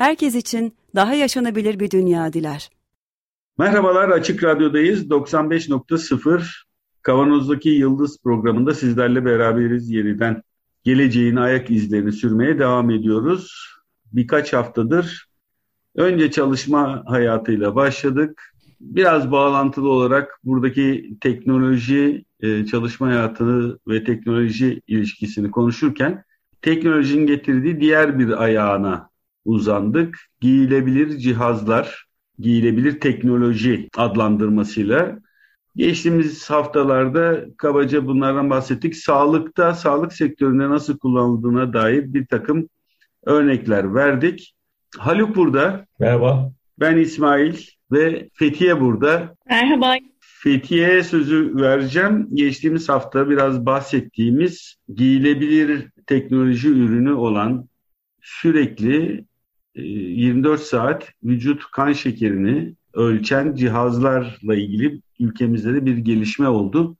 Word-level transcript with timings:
herkes 0.00 0.34
için 0.34 0.74
daha 0.94 1.14
yaşanabilir 1.14 1.80
bir 1.80 1.90
dünya 1.90 2.32
diler. 2.32 2.70
Merhabalar, 3.58 4.08
Açık 4.08 4.44
Radyo'dayız. 4.44 5.06
95.0 5.10 6.42
Kavanoz'daki 7.02 7.68
Yıldız 7.68 8.18
programında 8.22 8.74
sizlerle 8.74 9.24
beraberiz 9.24 9.90
yeniden. 9.90 10.42
Geleceğin 10.84 11.36
ayak 11.36 11.70
izlerini 11.70 12.12
sürmeye 12.12 12.58
devam 12.58 12.90
ediyoruz. 12.90 13.68
Birkaç 14.12 14.52
haftadır 14.52 15.28
önce 15.94 16.30
çalışma 16.30 17.02
hayatıyla 17.06 17.74
başladık. 17.74 18.54
Biraz 18.80 19.32
bağlantılı 19.32 19.88
olarak 19.88 20.40
buradaki 20.44 21.14
teknoloji, 21.20 22.24
e, 22.40 22.66
çalışma 22.66 23.06
hayatını 23.06 23.78
ve 23.88 24.04
teknoloji 24.04 24.80
ilişkisini 24.86 25.50
konuşurken 25.50 26.24
teknolojinin 26.62 27.26
getirdiği 27.26 27.80
diğer 27.80 28.18
bir 28.18 28.42
ayağına 28.42 29.09
uzandık. 29.50 30.18
Giyilebilir 30.40 31.18
cihazlar, 31.18 32.06
giyilebilir 32.38 33.00
teknoloji 33.00 33.88
adlandırmasıyla. 33.96 35.18
Geçtiğimiz 35.76 36.50
haftalarda 36.50 37.44
kabaca 37.56 38.06
bunlardan 38.06 38.50
bahsettik. 38.50 38.96
Sağlıkta, 38.96 39.74
sağlık 39.74 40.12
sektöründe 40.12 40.68
nasıl 40.68 40.98
kullanıldığına 40.98 41.72
dair 41.72 42.14
bir 42.14 42.26
takım 42.26 42.68
örnekler 43.24 43.94
verdik. 43.94 44.54
Haluk 44.98 45.36
burada. 45.36 45.86
Merhaba. 45.98 46.52
Ben 46.80 46.96
İsmail 46.96 47.56
ve 47.92 48.28
Fethiye 48.34 48.80
burada. 48.80 49.34
Merhaba. 49.50 49.94
Fethiye'ye 50.20 51.02
sözü 51.02 51.56
vereceğim. 51.56 52.28
Geçtiğimiz 52.34 52.88
hafta 52.88 53.30
biraz 53.30 53.66
bahsettiğimiz 53.66 54.76
giyilebilir 54.94 55.88
teknoloji 56.06 56.68
ürünü 56.68 57.12
olan 57.12 57.68
sürekli 58.22 59.24
24 59.74 60.60
saat 60.60 61.08
vücut 61.24 61.62
kan 61.72 61.92
şekerini 61.92 62.74
ölçen 62.94 63.54
cihazlarla 63.54 64.54
ilgili 64.54 65.00
ülkemizde 65.20 65.74
de 65.74 65.86
bir 65.86 65.96
gelişme 65.96 66.48
oldu. 66.48 66.96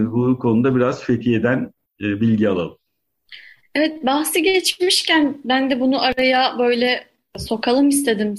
Bu 0.00 0.38
konuda 0.38 0.76
biraz 0.76 1.04
Fethiye'den 1.04 1.72
bilgi 2.00 2.48
alalım. 2.48 2.76
Evet 3.74 4.06
bahsi 4.06 4.42
geçmişken 4.42 5.38
ben 5.44 5.70
de 5.70 5.80
bunu 5.80 6.02
araya 6.02 6.58
böyle 6.58 7.04
sokalım 7.36 7.88
istedim. 7.88 8.34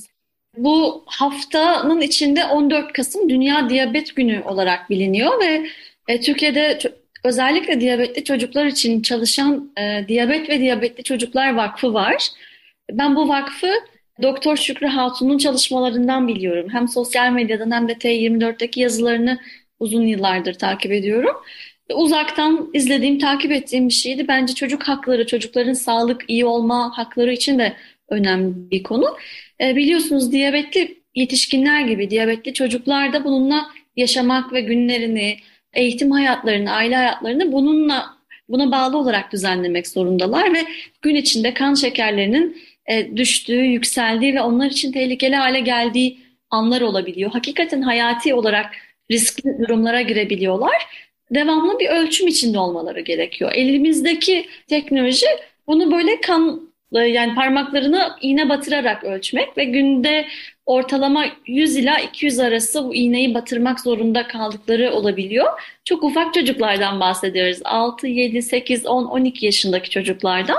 Bu 0.57 1.03
haftanın 1.05 2.01
içinde 2.01 2.45
14 2.45 2.93
Kasım 2.93 3.29
Dünya 3.29 3.69
Diyabet 3.69 4.15
Günü 4.15 4.41
olarak 4.41 4.89
biliniyor 4.89 5.39
ve 5.39 5.67
e, 6.07 6.21
Türkiye'de 6.21 6.79
özellikle 7.23 7.81
diyabetli 7.81 8.23
çocuklar 8.23 8.65
için 8.65 9.01
çalışan 9.01 9.71
e, 9.77 10.07
Diyabet 10.07 10.49
ve 10.49 10.59
Diyabetli 10.59 11.03
Çocuklar 11.03 11.55
Vakfı 11.55 11.93
var. 11.93 12.27
Ben 12.93 13.15
bu 13.15 13.29
vakfı 13.29 13.67
Doktor 14.21 14.57
Şükrü 14.57 14.87
Hatun'un 14.87 15.37
çalışmalarından 15.37 16.27
biliyorum. 16.27 16.67
Hem 16.71 16.87
sosyal 16.87 17.31
medyadan 17.31 17.71
hem 17.71 17.87
de 17.87 17.93
T24'teki 17.93 18.79
yazılarını 18.79 19.39
uzun 19.79 20.01
yıllardır 20.01 20.53
takip 20.53 20.91
ediyorum. 20.91 21.35
Uzaktan 21.93 22.69
izlediğim, 22.73 23.19
takip 23.19 23.51
ettiğim 23.51 23.87
bir 23.87 23.93
şeydi. 23.93 24.27
Bence 24.27 24.53
çocuk 24.53 24.83
hakları, 24.83 25.27
çocukların 25.27 25.73
sağlık, 25.73 26.25
iyi 26.27 26.45
olma 26.45 26.97
hakları 26.97 27.33
için 27.33 27.59
de 27.59 27.73
önemli 28.09 28.71
bir 28.71 28.83
konu. 28.83 29.17
E, 29.61 29.75
biliyorsunuz 29.75 30.31
diyabetli 30.31 31.03
yetişkinler 31.15 31.81
gibi 31.81 32.09
diyabetli 32.09 32.53
çocuklar 32.53 33.13
da 33.13 33.23
bununla 33.23 33.65
yaşamak 33.95 34.53
ve 34.53 34.61
günlerini, 34.61 35.37
eğitim 35.73 36.11
hayatlarını, 36.11 36.71
aile 36.71 36.95
hayatlarını 36.95 37.51
bununla 37.51 38.13
buna 38.49 38.71
bağlı 38.71 38.97
olarak 38.97 39.33
düzenlemek 39.33 39.87
zorundalar 39.87 40.53
ve 40.53 40.65
gün 41.01 41.15
içinde 41.15 41.53
kan 41.53 41.73
şekerlerinin 41.73 42.57
e, 42.89 43.17
düştüğü, 43.17 43.61
yükseldiği 43.61 44.35
ve 44.35 44.41
onlar 44.41 44.65
için 44.71 44.91
tehlikeli 44.91 45.35
hale 45.35 45.59
geldiği 45.59 46.19
anlar 46.49 46.81
olabiliyor. 46.81 47.31
Hakikaten 47.31 47.81
hayati 47.81 48.33
olarak 48.33 48.75
riskli 49.11 49.59
durumlara 49.59 50.01
girebiliyorlar. 50.01 51.07
Devamlı 51.31 51.79
bir 51.79 51.89
ölçüm 51.89 52.27
içinde 52.27 52.59
olmaları 52.59 52.99
gerekiyor. 52.99 53.51
Elimizdeki 53.55 54.47
teknoloji 54.67 55.27
bunu 55.67 55.91
böyle 55.91 56.21
kan 56.21 56.73
yani 56.93 57.35
parmaklarını 57.35 58.11
iğne 58.21 58.49
batırarak 58.49 59.03
ölçmek 59.03 59.57
ve 59.57 59.63
günde 59.63 60.27
ortalama 60.65 61.25
100 61.47 61.77
ila 61.77 61.99
200 61.99 62.39
arası 62.39 62.83
bu 62.83 62.95
iğneyi 62.95 63.33
batırmak 63.33 63.79
zorunda 63.79 64.27
kaldıkları 64.27 64.93
olabiliyor. 64.93 65.47
Çok 65.85 66.03
ufak 66.03 66.33
çocuklardan 66.33 66.99
bahsediyoruz. 66.99 67.59
6, 67.63 68.07
7, 68.07 68.41
8, 68.41 68.85
10, 68.85 69.05
12 69.05 69.45
yaşındaki 69.45 69.89
çocuklardan. 69.89 70.57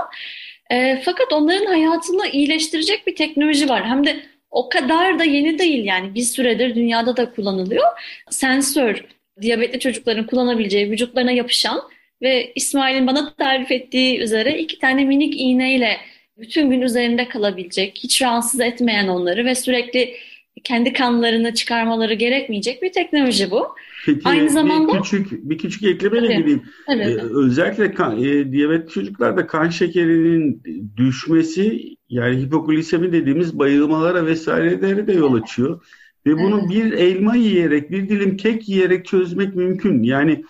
E, 0.74 1.02
fakat 1.04 1.32
onların 1.32 1.66
hayatını 1.66 2.28
iyileştirecek 2.28 3.06
bir 3.06 3.16
teknoloji 3.16 3.68
var. 3.68 3.86
Hem 3.86 4.06
de 4.06 4.16
o 4.50 4.68
kadar 4.68 5.18
da 5.18 5.24
yeni 5.24 5.58
değil 5.58 5.84
yani 5.84 6.14
bir 6.14 6.22
süredir 6.22 6.74
dünyada 6.74 7.16
da 7.16 7.30
kullanılıyor. 7.30 7.84
Sensör, 8.30 9.04
diyabetli 9.40 9.80
çocukların 9.80 10.26
kullanabileceği 10.26 10.90
vücutlarına 10.90 11.32
yapışan 11.32 11.80
ve 12.22 12.52
İsmail'in 12.54 13.06
bana 13.06 13.34
tarif 13.34 13.70
ettiği 13.70 14.18
üzere 14.18 14.58
iki 14.58 14.78
tane 14.78 15.04
minik 15.04 15.40
iğneyle 15.40 15.96
bütün 16.38 16.70
gün 16.70 16.80
üzerinde 16.80 17.28
kalabilecek, 17.28 17.98
hiç 18.02 18.22
rahatsız 18.22 18.60
etmeyen 18.60 19.08
onları 19.08 19.44
ve 19.44 19.54
sürekli 19.54 20.14
kendi 20.64 20.92
kanlarını 20.92 21.54
çıkarmaları 21.54 22.14
gerekmeyecek 22.14 22.82
bir 22.82 22.92
teknoloji 22.92 23.50
bu. 23.50 23.74
Peki, 24.06 24.20
Aynı 24.24 24.50
zamanda 24.50 24.94
bir 24.94 24.98
küçük 24.98 25.50
bir 25.50 25.58
küçük 25.58 25.82
eklemeyle 25.82 26.26
evet, 26.26 26.38
gideyim. 26.38 26.62
Evet. 26.88 27.06
Ee, 27.06 27.22
özellikle 27.34 27.94
kan, 27.94 28.24
e, 28.24 28.52
diyabet 28.52 28.90
çocuklarda 28.90 29.46
kan 29.46 29.68
şekerinin 29.68 30.62
düşmesi 30.96 31.96
yani 32.08 32.42
hipoglisemi 32.42 33.12
dediğimiz 33.12 33.58
bayılmalara 33.58 34.26
vesairelere 34.26 35.06
de 35.06 35.12
yol 35.12 35.34
açıyor. 35.34 35.84
Ve 36.26 36.38
bunu 36.38 36.60
evet. 36.60 36.70
bir 36.70 36.92
elma 36.92 37.36
yiyerek, 37.36 37.90
bir 37.90 38.08
dilim 38.08 38.36
kek 38.36 38.68
yiyerek 38.68 39.06
çözmek 39.06 39.54
mümkün. 39.54 40.02
Yani 40.02 40.44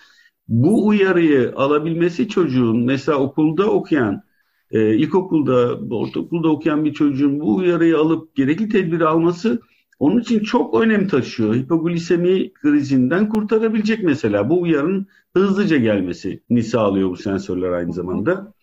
bu 0.47 0.87
uyarıyı 0.87 1.53
alabilmesi 1.55 2.27
çocuğun 2.29 2.85
mesela 2.85 3.17
okulda 3.17 3.71
okuyan 3.71 4.23
e, 4.71 4.95
ilkokulda, 4.95 5.79
ortaokulda 5.95 6.47
okuyan 6.47 6.85
bir 6.85 6.93
çocuğun 6.93 7.39
bu 7.39 7.55
uyarıyı 7.55 7.97
alıp 7.97 8.35
gerekli 8.35 8.69
tedbiri 8.69 9.05
alması 9.05 9.61
onun 9.99 10.21
için 10.21 10.39
çok 10.39 10.81
önem 10.81 11.07
taşıyor. 11.07 11.55
Hipoglisemi 11.55 12.53
krizinden 12.53 13.29
kurtarabilecek 13.29 14.03
mesela. 14.03 14.49
Bu 14.49 14.61
uyarının 14.61 15.07
hızlıca 15.33 15.77
gelmesini 15.77 16.63
sağlıyor 16.63 17.09
bu 17.09 17.17
sensörler 17.17 17.69
aynı 17.69 17.93
zamanda. 17.93 18.53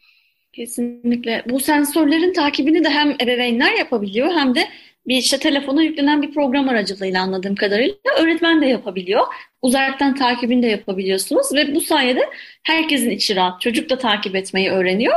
Kesinlikle. 0.52 1.44
Bu 1.50 1.60
sensörlerin 1.60 2.32
takibini 2.32 2.84
de 2.84 2.90
hem 2.90 3.10
ebeveynler 3.10 3.72
yapabiliyor 3.72 4.30
hem 4.30 4.54
de 4.54 4.68
bir 5.06 5.16
işte 5.16 5.38
telefona 5.38 5.82
yüklenen 5.82 6.22
bir 6.22 6.34
program 6.34 6.68
aracılığıyla 6.68 7.22
anladığım 7.22 7.54
kadarıyla 7.54 7.96
öğretmen 8.20 8.62
de 8.62 8.66
yapabiliyor. 8.66 9.22
Uzaktan 9.62 10.14
takibini 10.14 10.62
de 10.62 10.66
yapabiliyorsunuz 10.66 11.54
ve 11.54 11.74
bu 11.74 11.80
sayede 11.80 12.20
herkesin 12.62 13.10
içi 13.10 13.36
rahat. 13.36 13.60
Çocuk 13.60 13.90
da 13.90 13.98
takip 13.98 14.36
etmeyi 14.36 14.70
öğreniyor. 14.70 15.16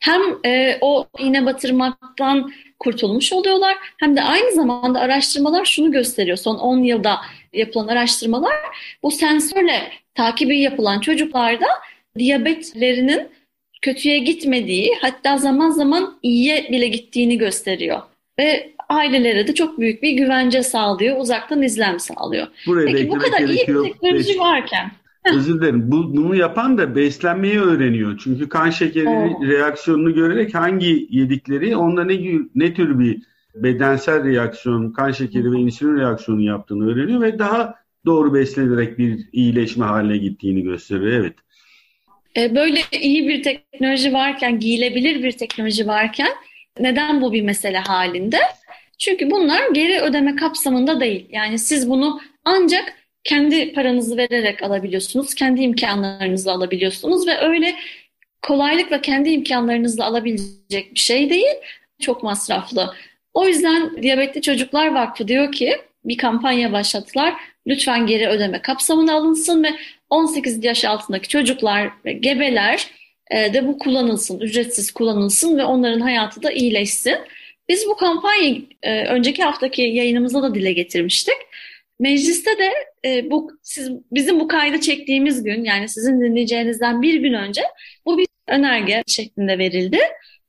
Hem 0.00 0.20
e, 0.46 0.78
o 0.80 1.06
iğne 1.18 1.46
batırmaktan 1.46 2.52
kurtulmuş 2.78 3.32
oluyorlar 3.32 3.76
hem 3.96 4.16
de 4.16 4.22
aynı 4.22 4.52
zamanda 4.52 5.00
araştırmalar 5.00 5.64
şunu 5.64 5.92
gösteriyor. 5.92 6.36
Son 6.36 6.56
10 6.56 6.78
yılda 6.78 7.16
yapılan 7.52 7.88
araştırmalar 7.88 8.56
bu 9.02 9.10
sensörle 9.10 9.92
takibi 10.14 10.60
yapılan 10.60 11.00
çocuklarda 11.00 11.66
diyabetlerinin 12.18 13.28
kötüye 13.82 14.18
gitmediği 14.18 14.94
hatta 15.00 15.36
zaman 15.36 15.70
zaman 15.70 16.18
iyiye 16.22 16.68
bile 16.72 16.88
gittiğini 16.88 17.38
gösteriyor. 17.38 18.02
Ve 18.38 18.72
ailelere 18.88 19.46
de 19.46 19.54
çok 19.54 19.78
büyük 19.78 20.02
bir 20.02 20.12
güvence 20.12 20.62
sağlıyor, 20.62 21.20
uzaktan 21.20 21.62
izlem 21.62 22.00
sağlıyor. 22.00 22.46
Buraya 22.66 22.86
Peki 22.86 23.08
bu 23.10 23.18
kadar 23.18 23.40
iyi 23.40 23.66
bir 23.68 23.82
teknoloji 23.82 24.38
varken 24.38 24.90
Özür 25.34 25.60
dilerim. 25.60 25.92
Bu, 25.92 26.16
bunu 26.16 26.34
yapan 26.34 26.78
da 26.78 26.96
beslenmeyi 26.96 27.60
öğreniyor. 27.60 28.20
Çünkü 28.24 28.48
kan 28.48 28.70
şekeri 28.70 29.08
oh. 29.08 29.42
reaksiyonunu 29.42 30.14
görerek 30.14 30.54
hangi 30.54 31.06
yedikleri 31.10 31.76
onda 31.76 32.04
ne, 32.04 32.18
ne 32.54 32.74
tür 32.74 32.98
bir 32.98 33.22
bedensel 33.54 34.24
reaksiyon, 34.24 34.92
kan 34.92 35.10
şekeri 35.10 35.52
ve 35.52 35.58
insülin 35.58 35.96
reaksiyonu 35.96 36.42
yaptığını 36.42 36.92
öğreniyor 36.92 37.20
ve 37.20 37.38
daha 37.38 37.74
doğru 38.06 38.34
beslenerek 38.34 38.98
bir 38.98 39.28
iyileşme 39.32 39.84
haline 39.84 40.16
gittiğini 40.16 40.62
gösteriyor. 40.62 41.12
Evet. 41.12 41.34
E, 42.36 42.54
böyle 42.54 42.80
iyi 43.00 43.28
bir 43.28 43.42
teknoloji 43.42 44.12
varken, 44.12 44.60
giyilebilir 44.60 45.22
bir 45.22 45.32
teknoloji 45.32 45.86
varken 45.86 46.30
Neden 46.80 47.20
bu 47.20 47.32
bir 47.32 47.42
mesele 47.42 47.78
halinde? 47.78 48.38
Çünkü 48.98 49.30
bunlar 49.30 49.70
geri 49.74 50.00
ödeme 50.00 50.36
kapsamında 50.36 51.00
değil. 51.00 51.26
Yani 51.30 51.58
siz 51.58 51.90
bunu 51.90 52.20
ancak 52.44 52.94
kendi 53.24 53.72
paranızı 53.72 54.16
vererek 54.16 54.62
alabiliyorsunuz, 54.62 55.34
kendi 55.34 55.60
imkanlarınızla 55.60 56.52
alabiliyorsunuz 56.52 57.26
ve 57.26 57.38
öyle 57.38 57.74
kolaylıkla 58.42 59.00
kendi 59.00 59.30
imkanlarınızla 59.30 60.04
alabilecek 60.04 60.94
bir 60.94 61.00
şey 61.00 61.30
değil. 61.30 61.54
Çok 62.00 62.22
masraflı. 62.22 62.94
O 63.34 63.46
yüzden 63.46 64.02
Diyabetli 64.02 64.42
Çocuklar 64.42 64.94
Vakfı 64.94 65.28
diyor 65.28 65.52
ki 65.52 65.78
bir 66.04 66.16
kampanya 66.16 66.72
başlattılar. 66.72 67.34
Lütfen 67.66 68.06
geri 68.06 68.28
ödeme 68.28 68.62
kapsamına 68.62 69.14
alınsın 69.14 69.64
ve 69.64 69.68
18 70.10 70.64
yaş 70.64 70.84
altındaki 70.84 71.28
çocuklar 71.28 71.90
ve 72.04 72.12
gebeler 72.12 72.86
e, 73.30 73.54
de 73.54 73.66
bu 73.66 73.78
kullanılsın, 73.78 74.40
ücretsiz 74.40 74.90
kullanılsın 74.90 75.58
ve 75.58 75.64
onların 75.64 76.00
hayatı 76.00 76.42
da 76.42 76.52
iyileşsin. 76.52 77.16
Biz 77.68 77.86
bu 77.86 77.96
kampanyayı 77.96 78.62
e, 78.82 79.04
önceki 79.04 79.42
haftaki 79.42 79.82
yayınımızda 79.82 80.42
da 80.42 80.54
dile 80.54 80.72
getirmiştik. 80.72 81.36
Mecliste 81.98 82.50
de 82.58 82.72
e, 83.04 83.30
bu 83.30 83.50
siz 83.62 83.90
bizim 84.12 84.40
bu 84.40 84.48
kaydı 84.48 84.80
çektiğimiz 84.80 85.42
gün 85.42 85.64
yani 85.64 85.88
sizin 85.88 86.20
dinleyeceğinizden 86.20 87.02
bir 87.02 87.14
gün 87.14 87.32
önce 87.32 87.62
bu 88.06 88.18
bir 88.18 88.26
önerge 88.48 89.02
şeklinde 89.06 89.58
verildi 89.58 89.98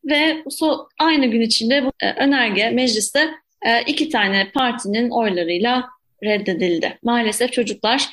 ve 0.05 0.43
so, 0.49 0.87
aynı 0.99 1.25
gün 1.25 1.41
içinde 1.41 1.85
bu 1.85 1.91
e, 2.01 2.11
önerge 2.11 2.69
mecliste 2.69 3.29
e, 3.65 3.81
iki 3.81 4.09
tane 4.09 4.51
partinin 4.51 5.09
oylarıyla 5.09 5.89
reddedildi. 6.23 6.99
Maalesef 7.03 7.53
çocuklar 7.53 8.09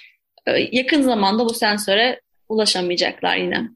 e, 0.46 0.68
yakın 0.72 1.02
zamanda 1.02 1.44
bu 1.44 1.54
sensöre 1.54 2.20
ulaşamayacaklar 2.48 3.36
yine. 3.36 3.68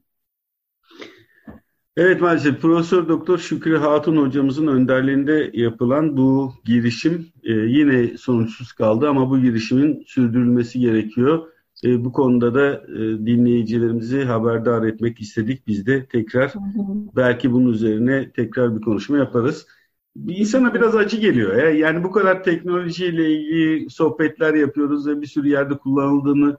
Evet 1.97 2.21
maalesef 2.21 2.61
Profesör 2.61 3.07
Doktor 3.07 3.37
Şükrü 3.37 3.77
Hatun 3.77 4.17
hocamızın 4.17 4.67
önderliğinde 4.67 5.51
yapılan 5.53 6.17
bu 6.17 6.53
girişim 6.65 7.27
e, 7.43 7.51
yine 7.51 8.17
sonuçsuz 8.17 8.73
kaldı 8.73 9.09
ama 9.09 9.29
bu 9.29 9.39
girişimin 9.39 10.03
sürdürülmesi 10.07 10.79
gerekiyor. 10.79 11.47
E, 11.83 12.05
bu 12.05 12.11
konuda 12.11 12.55
da 12.55 12.73
e, 12.73 12.99
dinleyicilerimizi 13.25 14.23
haberdar 14.23 14.83
etmek 14.83 15.21
istedik. 15.21 15.67
Biz 15.67 15.85
de 15.85 16.05
tekrar 16.05 16.53
hı 16.53 16.59
hı. 16.59 17.15
belki 17.15 17.51
bunun 17.51 17.73
üzerine 17.73 18.31
tekrar 18.31 18.75
bir 18.75 18.81
konuşma 18.81 19.17
yaparız. 19.17 19.67
Bir 20.15 20.37
insana 20.37 20.73
biraz 20.73 20.95
acı 20.95 21.17
geliyor. 21.17 21.55
Ya. 21.55 21.69
Yani 21.69 22.03
bu 22.03 22.11
kadar 22.11 22.43
teknolojiyle 22.43 23.31
ilgili 23.31 23.89
sohbetler 23.89 24.53
yapıyoruz 24.53 25.07
ve 25.07 25.21
bir 25.21 25.27
sürü 25.27 25.49
yerde 25.49 25.77
kullanıldığını 25.77 26.57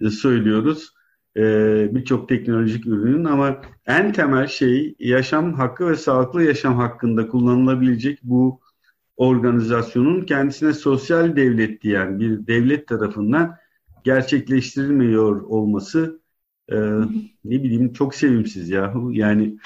e, 0.00 0.10
söylüyoruz 0.10 0.92
e, 1.36 1.42
birçok 1.94 2.28
teknolojik 2.28 2.86
ürünün 2.86 3.24
ama 3.24 3.60
en 3.86 4.12
temel 4.12 4.46
şey 4.46 4.94
yaşam 4.98 5.54
hakkı 5.54 5.88
ve 5.88 5.96
sağlıklı 5.96 6.42
yaşam 6.42 6.76
hakkında 6.76 7.28
kullanılabilecek 7.28 8.18
bu 8.22 8.60
organizasyonun 9.16 10.20
kendisine 10.20 10.72
sosyal 10.72 11.36
devlet 11.36 11.82
diyen 11.82 12.20
bir 12.20 12.46
devlet 12.46 12.88
tarafından 12.88 13.56
gerçekleştirilmiyor 14.04 15.40
olması 15.42 16.20
e, 16.72 16.76
ne 17.44 17.62
bileyim 17.62 17.92
çok 17.92 18.14
sevimsiz 18.14 18.68
ya. 18.68 18.94
Yani 19.10 19.58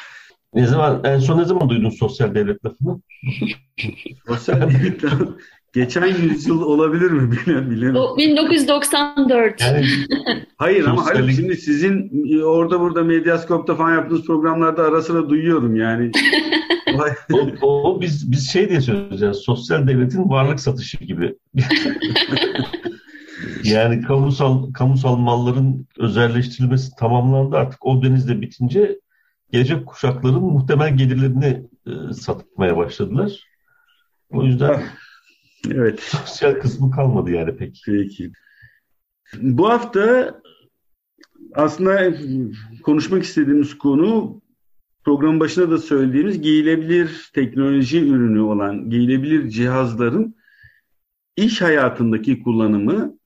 ne 0.54 0.66
zaman 0.66 1.00
en 1.04 1.18
son 1.18 1.38
ne 1.38 1.44
zaman 1.44 1.68
duydun 1.68 1.90
sosyal 1.90 2.34
devlet 2.34 2.64
lafını? 2.64 3.00
sosyal 4.26 4.60
devlet 4.60 5.04
Geçen 5.72 6.06
yüzyıl 6.06 6.62
olabilir 6.62 7.10
mi 7.10 7.32
bilmiyorum. 7.46 7.96
O 7.96 8.16
1994. 8.16 9.60
Yani, 9.60 9.86
hayır 10.56 10.84
ama 10.84 11.06
hayır, 11.06 11.32
şimdi 11.32 11.56
sizin 11.56 12.10
orada 12.42 12.80
burada 12.80 13.04
Medyaskop'ta 13.04 13.74
falan 13.74 13.94
yaptığınız 13.94 14.26
programlarda 14.26 14.82
ara 14.82 15.02
sıra 15.02 15.28
duyuyorum 15.28 15.76
yani. 15.76 16.10
o, 17.32 17.66
o 17.66 18.00
biz 18.00 18.32
biz 18.32 18.52
şey 18.52 18.68
diye 18.68 18.80
söyleyeceğiz. 18.80 19.36
Sosyal 19.36 19.86
devletin 19.86 20.30
varlık 20.30 20.60
satışı 20.60 20.98
gibi. 20.98 21.34
yani 23.64 24.02
kamusal 24.02 24.72
kamusal 24.72 25.16
malların 25.16 25.86
özelleştirilmesi 25.98 26.96
tamamlandı 26.98 27.56
artık 27.56 27.86
o 27.86 28.02
denizde 28.02 28.40
bitince 28.40 28.98
gelecek 29.52 29.86
kuşakların 29.86 30.42
muhtemel 30.42 30.96
gelirlerini 30.96 31.62
e, 31.86 32.12
satmaya 32.12 32.76
başladılar. 32.76 33.32
O 34.30 34.44
yüzden 34.44 34.82
Evet. 35.70 36.00
Sosyal 36.00 36.54
kısmı 36.54 36.90
kalmadı 36.90 37.30
yani 37.30 37.56
pek. 37.56 37.82
Peki. 37.86 38.32
Bu 39.40 39.68
hafta 39.68 40.34
aslında 41.54 42.14
konuşmak 42.82 43.22
istediğimiz 43.22 43.78
konu 43.78 44.40
program 45.04 45.40
başında 45.40 45.70
da 45.70 45.78
söylediğimiz 45.78 46.40
giyilebilir 46.40 47.30
teknoloji 47.34 48.00
ürünü 48.00 48.40
olan 48.40 48.90
giyilebilir 48.90 49.48
cihazların 49.48 50.36
iş 51.36 51.62
hayatındaki 51.62 52.42
kullanımı 52.42 53.18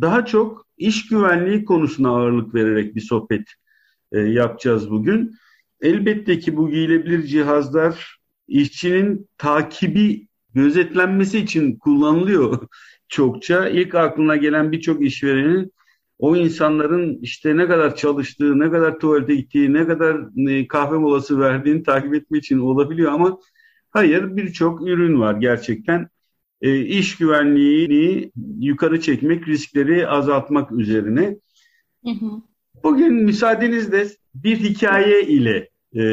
daha 0.00 0.26
çok 0.26 0.66
iş 0.76 1.08
güvenliği 1.08 1.64
konusuna 1.64 2.08
ağırlık 2.08 2.54
vererek 2.54 2.94
bir 2.94 3.00
sohbet 3.00 3.48
e, 4.12 4.18
yapacağız 4.18 4.90
bugün. 4.90 5.36
Elbette 5.80 6.38
ki 6.38 6.56
bu 6.56 6.70
giyilebilir 6.70 7.22
cihazlar 7.22 8.18
işçinin 8.48 9.28
takibi 9.38 10.28
gözetlenmesi 10.54 11.38
için 11.38 11.76
kullanılıyor 11.78 12.68
çokça. 13.08 13.68
İlk 13.68 13.94
aklına 13.94 14.36
gelen 14.36 14.72
birçok 14.72 15.02
işverenin 15.02 15.72
o 16.18 16.36
insanların 16.36 17.18
işte 17.22 17.56
ne 17.56 17.66
kadar 17.66 17.96
çalıştığı, 17.96 18.58
ne 18.58 18.70
kadar 18.70 18.98
tuvalete 18.98 19.34
gittiği, 19.34 19.72
ne 19.72 19.86
kadar 19.86 20.48
e, 20.50 20.68
kahve 20.68 20.98
molası 20.98 21.40
verdiğini 21.40 21.82
takip 21.82 22.14
etmek 22.14 22.44
için 22.44 22.58
olabiliyor 22.58 23.12
ama 23.12 23.38
hayır 23.90 24.36
birçok 24.36 24.88
ürün 24.88 25.20
var 25.20 25.34
gerçekten. 25.34 26.08
E, 26.62 26.80
iş 26.80 27.16
güvenliğini 27.16 28.32
yukarı 28.60 29.00
çekmek, 29.00 29.48
riskleri 29.48 30.08
azaltmak 30.08 30.72
üzerine. 30.72 31.36
Hı 32.04 32.10
hı. 32.10 32.42
Bugün 32.84 33.14
müsaadenizle 33.14 34.06
bir 34.34 34.56
hikaye 34.56 35.22
ile 35.22 35.68
e, 35.96 36.04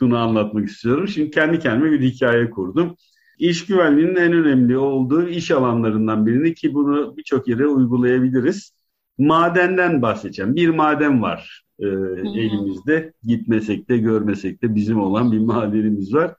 bunu 0.00 0.18
anlatmak 0.18 0.68
istiyorum. 0.68 1.08
Şimdi 1.08 1.30
kendi 1.30 1.58
kendime 1.58 1.92
bir 1.92 2.00
hikaye 2.00 2.50
kurdum 2.50 2.96
iş 3.40 3.66
güvenliğinin 3.66 4.16
en 4.16 4.32
önemli 4.32 4.78
olduğu 4.78 5.28
iş 5.28 5.50
alanlarından 5.50 6.26
birini 6.26 6.54
ki 6.54 6.74
bunu 6.74 7.16
birçok 7.16 7.48
yere 7.48 7.66
uygulayabiliriz. 7.66 8.72
Madenden 9.18 10.02
bahsedeceğim. 10.02 10.56
Bir 10.56 10.68
maden 10.68 11.22
var 11.22 11.64
e, 11.78 11.86
elimizde. 12.40 13.12
Gitmesek 13.22 13.88
de 13.88 13.98
görmesek 13.98 14.62
de 14.62 14.74
bizim 14.74 15.00
olan 15.00 15.32
bir 15.32 15.38
madenimiz 15.38 16.14
var. 16.14 16.34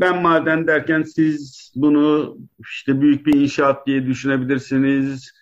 Ben 0.00 0.22
maden 0.22 0.66
derken 0.66 1.02
siz 1.02 1.72
bunu 1.76 2.36
işte 2.60 3.00
büyük 3.00 3.26
bir 3.26 3.34
inşaat 3.34 3.86
diye 3.86 4.06
düşünebilirsiniz. 4.06 5.32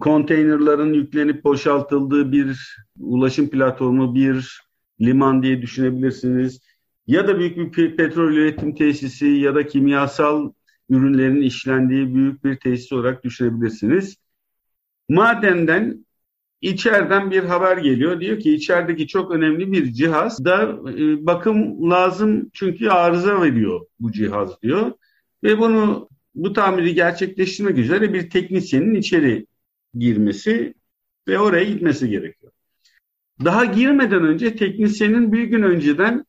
Konteynerların 0.00 0.92
yüklenip 0.92 1.44
boşaltıldığı 1.44 2.32
bir 2.32 2.76
ulaşım 3.00 3.48
platformu, 3.48 4.14
bir 4.14 4.62
liman 5.00 5.42
diye 5.42 5.62
düşünebilirsiniz 5.62 6.60
ya 7.06 7.28
da 7.28 7.38
büyük 7.38 7.76
bir 7.76 7.96
petrol 7.96 8.32
üretim 8.32 8.74
tesisi 8.74 9.26
ya 9.26 9.54
da 9.54 9.66
kimyasal 9.66 10.52
ürünlerin 10.92 11.42
işlendiği 11.42 12.14
büyük 12.14 12.44
bir 12.44 12.56
tesis 12.56 12.92
olarak 12.92 13.24
düşünebilirsiniz. 13.24 14.16
Madenden 15.08 16.06
içeriden 16.60 17.30
bir 17.30 17.44
haber 17.44 17.76
geliyor. 17.76 18.20
Diyor 18.20 18.38
ki 18.38 18.54
içerideki 18.54 19.06
çok 19.06 19.30
önemli 19.30 19.72
bir 19.72 19.92
cihaz 19.92 20.44
da 20.44 20.62
e, 20.90 21.26
bakım 21.26 21.90
lazım 21.90 22.50
çünkü 22.52 22.88
arıza 22.88 23.42
veriyor 23.42 23.86
bu 24.00 24.12
cihaz 24.12 24.62
diyor. 24.62 24.92
Ve 25.44 25.58
bunu 25.58 26.08
bu 26.34 26.52
tamiri 26.52 26.94
gerçekleştirmek 26.94 27.78
üzere 27.78 28.12
bir 28.12 28.30
teknisyenin 28.30 28.94
içeri 28.94 29.46
girmesi 29.98 30.74
ve 31.28 31.38
oraya 31.38 31.64
gitmesi 31.64 32.08
gerekiyor. 32.08 32.52
Daha 33.44 33.64
girmeden 33.64 34.24
önce 34.24 34.56
teknisyenin 34.56 35.32
bir 35.32 35.42
gün 35.42 35.62
önceden 35.62 36.26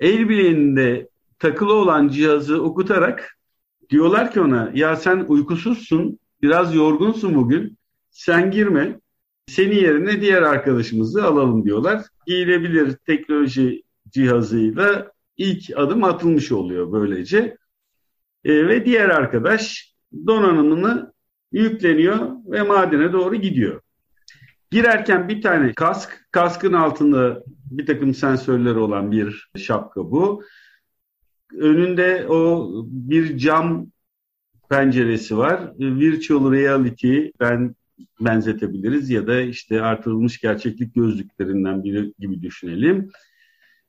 el 0.00 0.28
bileğinde 0.28 1.08
takılı 1.38 1.72
olan 1.72 2.08
cihazı 2.08 2.62
okutarak 2.62 3.39
diyorlar 3.90 4.32
ki 4.32 4.40
ona 4.40 4.70
ya 4.74 4.96
sen 4.96 5.24
uykusuzsun, 5.28 6.18
biraz 6.42 6.74
yorgunsun 6.74 7.34
bugün, 7.34 7.78
sen 8.10 8.50
girme, 8.50 9.00
seni 9.46 9.74
yerine 9.74 10.20
diğer 10.20 10.42
arkadaşımızı 10.42 11.24
alalım 11.24 11.64
diyorlar. 11.64 12.02
Giyilebilir 12.26 12.96
teknoloji 13.06 13.82
cihazıyla 14.08 15.12
ilk 15.36 15.70
adım 15.76 16.04
atılmış 16.04 16.52
oluyor 16.52 16.92
böylece. 16.92 17.56
E, 18.44 18.68
ve 18.68 18.84
diğer 18.84 19.08
arkadaş 19.08 19.94
donanımını 20.26 21.12
yükleniyor 21.52 22.30
ve 22.46 22.62
madene 22.62 23.12
doğru 23.12 23.34
gidiyor. 23.36 23.80
Girerken 24.70 25.28
bir 25.28 25.42
tane 25.42 25.72
kask, 25.72 26.28
kaskın 26.30 26.72
altında 26.72 27.42
bir 27.46 27.86
takım 27.86 28.14
sensörleri 28.14 28.78
olan 28.78 29.12
bir 29.12 29.50
şapka 29.56 30.00
bu. 30.00 30.42
Önünde 31.58 32.26
o 32.28 32.70
bir 32.86 33.38
cam 33.38 33.86
penceresi 34.68 35.38
var. 35.38 35.72
Virtual 35.78 36.52
reality 36.52 37.26
ben 37.40 37.74
benzetebiliriz 38.20 39.10
ya 39.10 39.26
da 39.26 39.40
işte 39.40 39.82
artırılmış 39.82 40.40
gerçeklik 40.40 40.94
gözlüklerinden 40.94 41.84
biri 41.84 42.12
gibi 42.18 42.42
düşünelim. 42.42 43.10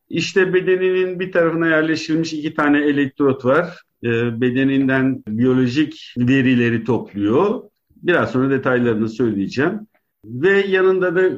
İşte 0.10 0.54
bedeninin 0.54 1.20
bir 1.20 1.32
tarafına 1.32 1.68
yerleştirilmiş 1.68 2.34
iki 2.34 2.54
tane 2.54 2.80
elektrot 2.80 3.46
var. 3.46 3.82
E, 4.04 4.42
bedeninden 4.42 5.24
biyolojik 5.28 6.14
verileri 6.18 6.84
topluyor. 6.84 7.64
Biraz 7.96 8.32
sonra 8.32 8.50
detaylarını 8.50 9.10
söyleyeceğim. 9.10 9.80
Ve 10.26 10.66
yanında 10.68 11.16
da 11.16 11.30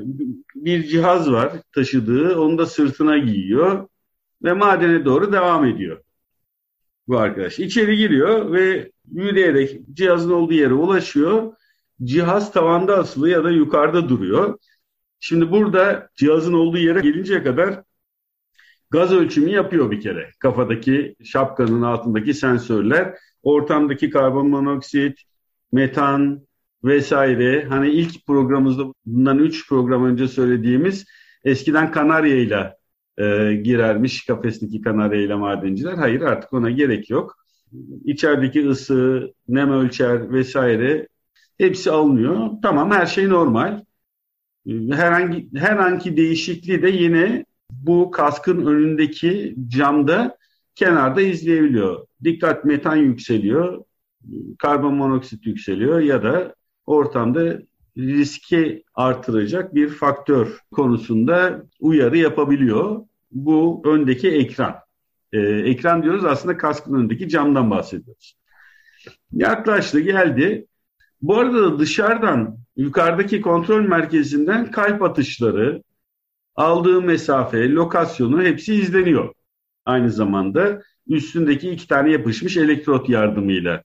bir 0.56 0.84
cihaz 0.84 1.32
var 1.32 1.54
taşıdığı. 1.72 2.40
Onu 2.40 2.58
da 2.58 2.66
sırtına 2.66 3.18
giyiyor. 3.18 3.88
Ve 4.44 4.54
madene 4.54 5.06
doğru 5.06 5.32
devam 5.32 5.66
ediyor. 5.66 6.02
Bu 7.08 7.18
arkadaş. 7.18 7.60
içeri 7.60 7.98
giriyor 7.98 8.52
ve 8.52 8.92
yürüyerek 9.12 9.80
cihazın 9.94 10.32
olduğu 10.32 10.54
yere 10.54 10.74
ulaşıyor. 10.74 11.54
Cihaz 12.04 12.52
tavanda 12.54 12.98
asılı 12.98 13.30
ya 13.30 13.44
da 13.44 13.52
yukarıda 13.52 14.10
duruyor. 14.10 14.60
Şimdi 15.20 15.52
burada 15.52 16.10
cihazın 16.16 16.54
olduğu 16.54 16.78
yere 16.78 17.00
gelinceye 17.00 17.44
kadar 17.44 17.84
gaz 18.90 19.12
ölçümü 19.12 19.50
yapıyor 19.50 19.92
bir 19.92 20.02
kere. 20.02 20.32
Kafadaki 20.40 21.16
şapkanın 21.24 21.82
altındaki 21.82 22.34
sensörler, 22.34 23.16
ortamdaki 23.44 24.10
karbon 24.10 24.50
monoksit, 24.50 25.20
metan 25.72 26.48
vesaire. 26.84 27.66
Hani 27.70 27.90
ilk 27.90 28.26
programımızda 28.28 28.84
bundan 29.06 29.40
3 29.40 29.70
program 29.70 30.06
önce 30.06 30.28
söylediğimiz 30.28 31.06
eskiden 31.44 31.92
Kanarya 31.92 32.36
ile 32.36 32.74
e, 33.18 33.54
girermiş 33.54 34.26
kafesteki 34.26 34.82
Kanarya 34.82 35.22
ile 35.22 35.36
madenciler. 35.36 35.94
Hayır 35.94 36.22
artık 36.22 36.54
ona 36.54 36.70
gerek 36.70 37.10
yok. 37.10 37.38
İçerideki 38.06 38.68
ısı, 38.70 39.34
nem 39.48 39.72
ölçer 39.72 40.32
vesaire 40.32 41.08
hepsi 41.58 41.92
alınıyor. 41.92 42.50
Tamam 42.62 42.92
her 42.92 43.06
şey 43.06 43.30
normal. 43.30 43.84
Herhangi 44.92 45.50
herhangi 45.56 46.18
değişikliği 46.18 46.82
de 46.82 46.90
yine 46.90 47.46
bu 47.72 48.12
kaskın 48.12 48.66
önündeki 48.66 49.56
camda 49.68 50.38
kenarda 50.76 51.22
izleyebiliyor. 51.22 52.08
Dikkat 52.24 52.66
metan 52.66 52.96
yükseliyor, 52.96 53.84
karbon 54.60 54.94
monoksit 54.94 55.46
yükseliyor 55.46 56.00
ya 56.00 56.24
da 56.24 56.56
ortamda 56.86 57.60
riski 57.98 58.84
artıracak 58.96 59.76
bir 59.76 59.90
faktör 59.90 60.60
konusunda 60.72 61.64
uyarı 61.80 62.18
yapabiliyor. 62.18 63.02
Bu 63.32 63.82
öndeki 63.86 64.32
ekran. 64.32 64.76
Ee, 65.32 65.40
ekran 65.40 66.04
diyoruz 66.04 66.26
aslında 66.26 66.58
kaskın 66.58 66.94
önündeki 66.94 67.30
camdan 67.30 67.72
bahsediyoruz. 67.72 68.38
Yaklaştı 69.32 70.00
geldi. 70.00 70.68
Bu 71.22 71.38
arada 71.38 71.64
da 71.64 71.80
dışarıdan 71.80 72.58
yukarıdaki 72.76 73.42
kontrol 73.42 73.82
merkezinden 73.82 74.72
kalp 74.72 75.02
atışları, 75.02 75.84
aldığı 76.56 77.02
mesafe, 77.02 77.70
lokasyonu 77.70 78.44
hepsi 78.44 78.76
izleniyor. 78.76 79.34
Aynı 79.86 80.12
zamanda 80.12 80.82
üstündeki 81.08 81.70
iki 81.70 81.88
tane 81.88 82.12
yapışmış 82.12 82.58
elektrot 82.58 83.10
yardımıyla 83.10 83.84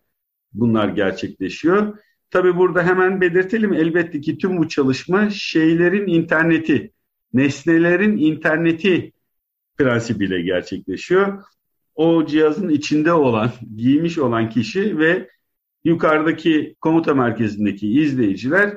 bunlar 0.53 0.88
gerçekleşiyor. 0.88 1.99
Tabi 2.30 2.56
burada 2.56 2.82
hemen 2.82 3.20
belirtelim 3.20 3.73
elbette 3.73 4.20
ki 4.20 4.38
tüm 4.38 4.58
bu 4.58 4.68
çalışma 4.68 5.30
şeylerin 5.30 6.06
interneti, 6.06 6.92
nesnelerin 7.32 8.16
interneti 8.16 9.12
prensibiyle 9.76 10.42
gerçekleşiyor. 10.42 11.44
O 11.94 12.26
cihazın 12.26 12.68
içinde 12.68 13.12
olan, 13.12 13.52
giymiş 13.76 14.18
olan 14.18 14.50
kişi 14.50 14.99
ve 14.99 15.28
yukarıdaki 15.85 16.76
komuta 16.80 17.14
merkezindeki 17.14 17.88
izleyiciler 18.00 18.68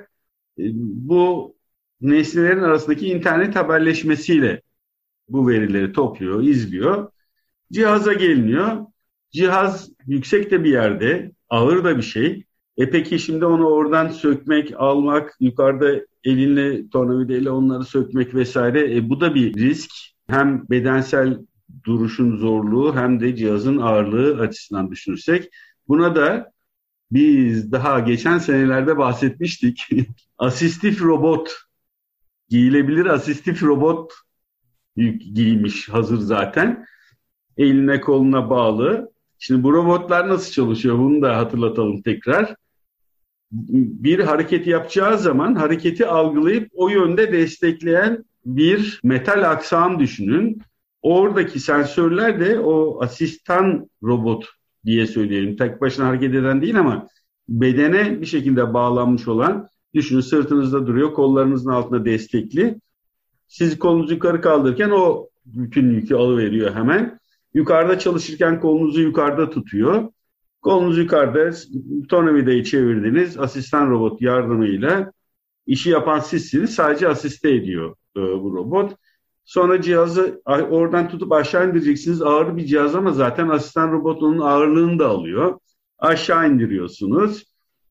e, 0.59 0.63
bu 0.75 1.55
nesnelerin 2.01 2.63
arasındaki 2.63 3.07
internet 3.07 3.55
haberleşmesiyle 3.55 4.61
bu 5.29 5.47
verileri 5.47 5.93
topluyor, 5.93 6.43
izliyor. 6.43 7.11
Cihaza 7.71 8.13
geliniyor. 8.13 8.85
Cihaz 9.31 9.89
yüksek 10.07 10.51
de 10.51 10.63
bir 10.63 10.71
yerde, 10.71 11.31
ağır 11.49 11.83
da 11.83 11.97
bir 11.97 12.03
şey. 12.03 12.43
E 12.77 12.89
peki 12.89 13.19
şimdi 13.19 13.45
onu 13.45 13.65
oradan 13.65 14.07
sökmek, 14.07 14.73
almak, 14.77 15.37
yukarıda 15.39 16.05
elinle 16.23 16.89
tornavidayla 16.89 17.51
onları 17.51 17.83
sökmek 17.83 18.35
vesaire. 18.35 18.95
E 18.95 19.09
bu 19.09 19.21
da 19.21 19.35
bir 19.35 19.53
risk. 19.53 19.91
Hem 20.27 20.69
bedensel 20.69 21.39
duruşun 21.85 22.37
zorluğu 22.37 22.95
hem 22.95 23.19
de 23.19 23.35
cihazın 23.35 23.77
ağırlığı 23.77 24.41
açısından 24.41 24.91
düşünürsek. 24.91 25.49
Buna 25.87 26.15
da 26.15 26.51
biz 27.11 27.71
daha 27.71 27.99
geçen 27.99 28.37
senelerde 28.37 28.97
bahsetmiştik. 28.97 29.89
Asistif 30.37 31.01
robot, 31.01 31.53
giyilebilir 32.49 33.05
asistif 33.05 33.63
robot 33.63 34.13
giymiş 35.33 35.89
hazır 35.89 36.17
zaten. 36.17 36.85
Eline 37.57 38.01
koluna 38.01 38.49
bağlı. 38.49 39.11
Şimdi 39.43 39.63
bu 39.63 39.73
robotlar 39.73 40.29
nasıl 40.29 40.51
çalışıyor 40.51 40.97
bunu 40.97 41.21
da 41.21 41.37
hatırlatalım 41.37 42.01
tekrar 42.01 42.55
bir 43.51 44.19
hareket 44.19 44.67
yapacağı 44.67 45.17
zaman 45.17 45.55
hareketi 45.55 46.05
algılayıp 46.05 46.69
o 46.73 46.89
yönde 46.89 47.31
destekleyen 47.31 48.25
bir 48.45 48.99
metal 49.03 49.51
aksam 49.51 49.99
düşünün. 49.99 50.61
Oradaki 51.01 51.59
sensörler 51.59 52.39
de 52.39 52.59
o 52.59 53.03
asistan 53.03 53.89
robot 54.03 54.45
diye 54.85 55.07
söyleyelim. 55.07 55.55
Tek 55.55 55.81
başına 55.81 56.07
hareket 56.07 56.35
eden 56.35 56.61
değil 56.61 56.79
ama 56.79 57.07
bedene 57.49 58.21
bir 58.21 58.25
şekilde 58.25 58.73
bağlanmış 58.73 59.27
olan 59.27 59.67
düşünün 59.93 60.21
sırtınızda 60.21 60.87
duruyor, 60.87 61.13
kollarınızın 61.13 61.71
altında 61.71 62.05
destekli. 62.05 62.79
Siz 63.47 63.79
kolunuzu 63.79 64.13
yukarı 64.13 64.41
kaldırırken 64.41 64.89
o 64.89 65.27
bütün 65.45 65.93
yükü 65.93 66.15
alıveriyor 66.15 66.75
hemen. 66.75 67.20
Yukarıda 67.53 67.99
çalışırken 67.99 68.59
kolunuzu 68.59 69.01
yukarıda 69.01 69.49
tutuyor. 69.49 70.11
Kolunuz 70.61 70.97
yukarıda 70.97 71.57
tornavidayı 72.09 72.63
çevirdiniz. 72.63 73.37
Asistan 73.37 73.89
robot 73.89 74.21
yardımıyla 74.21 75.11
işi 75.65 75.89
yapan 75.89 76.19
sizsiniz. 76.19 76.75
Sadece 76.75 77.07
asiste 77.07 77.51
ediyor 77.51 77.95
e, 78.17 78.19
bu 78.19 78.55
robot. 78.55 78.95
Sonra 79.45 79.81
cihazı 79.81 80.41
oradan 80.45 81.09
tutup 81.09 81.31
aşağı 81.31 81.69
indireceksiniz. 81.69 82.21
Ağır 82.21 82.57
bir 82.57 82.65
cihaz 82.65 82.95
ama 82.95 83.11
zaten 83.11 83.49
asistan 83.49 83.91
robot 83.91 84.23
onun 84.23 84.39
ağırlığını 84.39 84.99
da 84.99 85.07
alıyor. 85.07 85.59
Aşağı 85.99 86.49
indiriyorsunuz. 86.49 87.43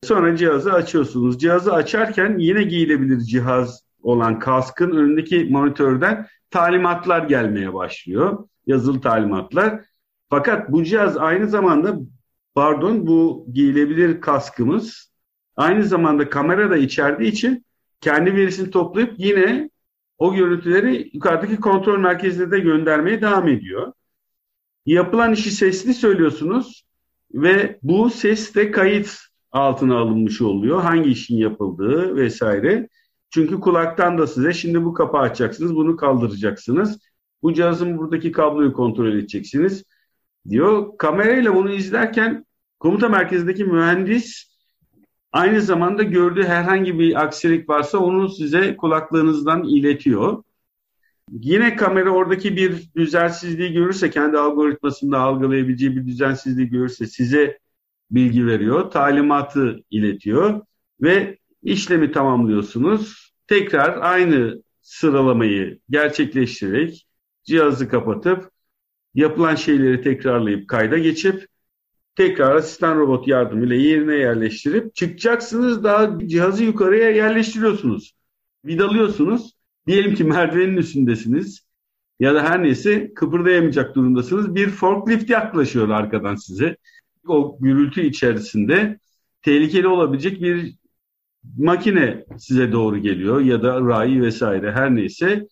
Sonra 0.03 0.35
cihazı 0.35 0.73
açıyorsunuz. 0.73 1.39
Cihazı 1.39 1.73
açarken 1.73 2.37
yine 2.37 2.63
giyilebilir 2.63 3.19
cihaz 3.19 3.83
olan 4.03 4.39
kaskın 4.39 4.91
önündeki 4.91 5.47
monitörden 5.49 6.27
talimatlar 6.49 7.23
gelmeye 7.23 7.73
başlıyor. 7.73 8.37
Yazılı 8.67 9.01
talimatlar. 9.01 9.85
Fakat 10.29 10.71
bu 10.71 10.83
cihaz 10.83 11.17
aynı 11.17 11.47
zamanda 11.47 11.95
pardon 12.55 13.07
bu 13.07 13.47
giyilebilir 13.53 14.21
kaskımız 14.21 15.11
aynı 15.55 15.83
zamanda 15.83 16.29
kamera 16.29 16.69
da 16.69 16.77
içerdiği 16.77 17.31
için 17.31 17.65
kendi 18.01 18.35
verisini 18.35 18.71
toplayıp 18.71 19.13
yine 19.17 19.69
o 20.17 20.35
görüntüleri 20.35 21.09
yukarıdaki 21.13 21.55
kontrol 21.55 21.99
merkezine 21.99 22.51
de 22.51 22.59
göndermeye 22.59 23.21
devam 23.21 23.47
ediyor. 23.47 23.93
Yapılan 24.85 25.33
işi 25.33 25.51
sesli 25.51 25.93
söylüyorsunuz 25.93 26.83
ve 27.33 27.79
bu 27.83 28.09
ses 28.09 28.55
de 28.55 28.71
kayıt 28.71 29.17
altına 29.51 29.97
alınmış 29.97 30.41
oluyor. 30.41 30.81
Hangi 30.81 31.09
işin 31.09 31.37
yapıldığı 31.37 32.15
vesaire. 32.15 32.89
Çünkü 33.29 33.59
kulaktan 33.59 34.17
da 34.17 34.27
size 34.27 34.53
şimdi 34.53 34.83
bu 34.83 34.93
kapağı 34.93 35.21
açacaksınız, 35.21 35.75
bunu 35.75 35.95
kaldıracaksınız. 35.95 36.99
Bu 37.43 37.53
cihazın 37.53 37.97
buradaki 37.97 38.31
kabloyu 38.31 38.73
kontrol 38.73 39.07
edeceksiniz 39.07 39.83
diyor. 40.49 40.97
Kamerayla 40.97 41.55
bunu 41.55 41.71
izlerken 41.73 42.45
komuta 42.79 43.09
merkezindeki 43.09 43.65
mühendis 43.65 44.51
aynı 45.31 45.61
zamanda 45.61 46.03
gördüğü 46.03 46.43
herhangi 46.43 46.99
bir 46.99 47.23
aksilik 47.23 47.69
varsa 47.69 47.97
onu 47.97 48.29
size 48.29 48.77
kulaklığınızdan 48.77 49.63
iletiyor. 49.63 50.43
Yine 51.31 51.75
kamera 51.75 52.09
oradaki 52.09 52.55
bir 52.55 52.89
düzensizliği 52.95 53.73
görürse, 53.73 54.09
kendi 54.09 54.37
algoritmasında 54.37 55.19
algılayabileceği 55.19 55.95
bir 55.95 56.07
düzensizliği 56.07 56.69
görürse 56.69 57.07
size 57.07 57.59
bilgi 58.11 58.47
veriyor, 58.47 58.91
talimatı 58.91 59.83
iletiyor 59.91 60.61
ve 61.01 61.37
işlemi 61.63 62.11
tamamlıyorsunuz. 62.11 63.33
Tekrar 63.47 63.97
aynı 64.01 64.63
sıralamayı 64.81 65.79
gerçekleştirerek 65.89 67.07
cihazı 67.43 67.89
kapatıp 67.89 68.51
yapılan 69.13 69.55
şeyleri 69.55 70.01
tekrarlayıp 70.01 70.67
kayda 70.67 70.97
geçip 70.97 71.47
tekrar 72.15 72.55
asistan 72.55 72.99
robot 72.99 73.27
yardımıyla 73.27 73.75
yerine 73.75 74.15
yerleştirip 74.15 74.95
çıkacaksınız 74.95 75.83
daha 75.83 76.19
cihazı 76.19 76.63
yukarıya 76.63 77.09
yerleştiriyorsunuz. 77.09 78.13
Vidalıyorsunuz. 78.65 79.51
Diyelim 79.87 80.15
ki 80.15 80.23
merdivenin 80.23 80.77
üstündesiniz 80.77 81.65
ya 82.19 82.35
da 82.35 82.43
her 82.43 82.63
neyse 82.63 83.13
kıpırdayamayacak 83.13 83.95
durumdasınız. 83.95 84.55
Bir 84.55 84.69
forklift 84.69 85.29
yaklaşıyor 85.29 85.89
arkadan 85.89 86.35
size. 86.35 86.77
O 87.27 87.57
gürültü 87.59 88.01
içerisinde 88.01 88.99
tehlikeli 89.41 89.87
olabilecek 89.87 90.41
bir 90.41 90.75
makine 91.57 92.25
size 92.37 92.71
doğru 92.71 92.97
geliyor 92.97 93.41
ya 93.41 93.63
da 93.63 93.81
ray 93.81 94.21
vesaire 94.21 94.71
her 94.71 94.95
neyse 94.95 95.47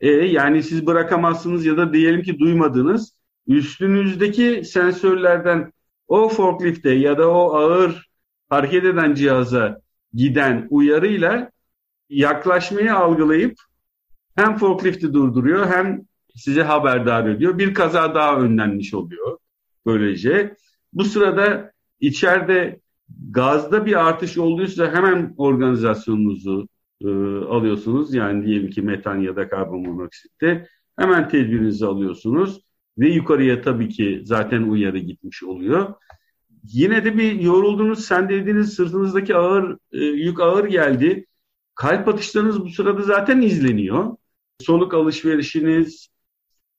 E, 0.00 0.10
yani 0.10 0.62
siz 0.62 0.86
bırakamazsınız 0.86 1.66
ya 1.66 1.76
da 1.76 1.92
diyelim 1.92 2.22
ki 2.22 2.38
duymadınız. 2.38 3.16
Üstünüzdeki 3.46 4.62
sensörlerden 4.64 5.72
o 6.08 6.28
forklifte 6.28 6.90
ya 6.90 7.18
da 7.18 7.30
o 7.30 7.54
ağır 7.54 8.10
hareket 8.48 8.84
eden 8.84 9.14
cihaza 9.14 9.80
giden 10.14 10.66
uyarıyla 10.70 11.50
yaklaşmayı 12.08 12.94
algılayıp 12.94 13.58
hem 14.36 14.56
forklifti 14.56 15.12
durduruyor 15.12 15.66
hem 15.66 16.02
size 16.34 16.62
haberdar 16.62 17.28
ediyor. 17.28 17.58
Bir 17.58 17.74
kaza 17.74 18.14
daha 18.14 18.36
önlenmiş 18.36 18.94
oluyor 18.94 19.38
böylece. 19.86 20.56
Bu 20.92 21.04
sırada 21.04 21.72
içeride 22.00 22.80
gazda 23.30 23.86
bir 23.86 24.06
artış 24.06 24.38
olduysa 24.38 24.92
hemen 24.92 25.34
organizasyonunuzu 25.36 26.68
e, 27.04 27.08
alıyorsunuz. 27.48 28.14
Yani 28.14 28.46
diyelim 28.46 28.70
ki 28.70 28.82
metan 28.82 29.16
ya 29.16 29.36
da 29.36 29.48
karbon 29.48 29.80
monoksitte 29.80 30.68
hemen 30.98 31.28
tedbirinizi 31.28 31.86
alıyorsunuz 31.86 32.60
ve 32.98 33.08
yukarıya 33.08 33.62
tabii 33.62 33.88
ki 33.88 34.22
zaten 34.24 34.62
uyarı 34.62 34.98
gitmiş 34.98 35.42
oluyor. 35.42 35.94
Yine 36.72 37.04
de 37.04 37.18
bir 37.18 37.40
yoruldunuz, 37.40 38.04
sen 38.04 38.28
dediğiniz 38.28 38.74
sırtınızdaki 38.74 39.36
ağır 39.36 39.78
e, 39.92 39.98
yük 40.04 40.40
ağır 40.40 40.64
geldi. 40.64 41.26
Kalp 41.74 42.08
atışlarınız 42.08 42.64
bu 42.64 42.68
sırada 42.68 43.02
zaten 43.02 43.40
izleniyor. 43.40 44.16
Soluk 44.60 44.94
alışverişiniz. 44.94 46.08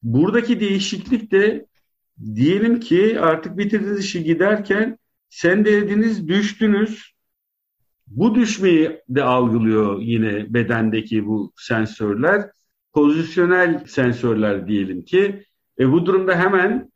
Buradaki 0.03 0.59
değişiklik 0.59 1.31
de 1.31 1.65
diyelim 2.35 2.79
ki 2.79 3.19
artık 3.19 3.57
bitirdiniz 3.57 3.99
işi 3.99 4.23
giderken 4.23 4.97
sen 5.29 5.65
dediniz 5.65 6.27
düştünüz. 6.27 7.16
Bu 8.07 8.35
düşmeyi 8.35 9.01
de 9.09 9.23
algılıyor 9.23 10.01
yine 10.01 10.53
bedendeki 10.53 11.25
bu 11.25 11.53
sensörler. 11.57 12.49
Pozisyonel 12.93 13.83
sensörler 13.87 14.67
diyelim 14.67 15.05
ki. 15.05 15.43
E 15.79 15.91
bu 15.91 16.05
durumda 16.05 16.35
hemen 16.35 16.91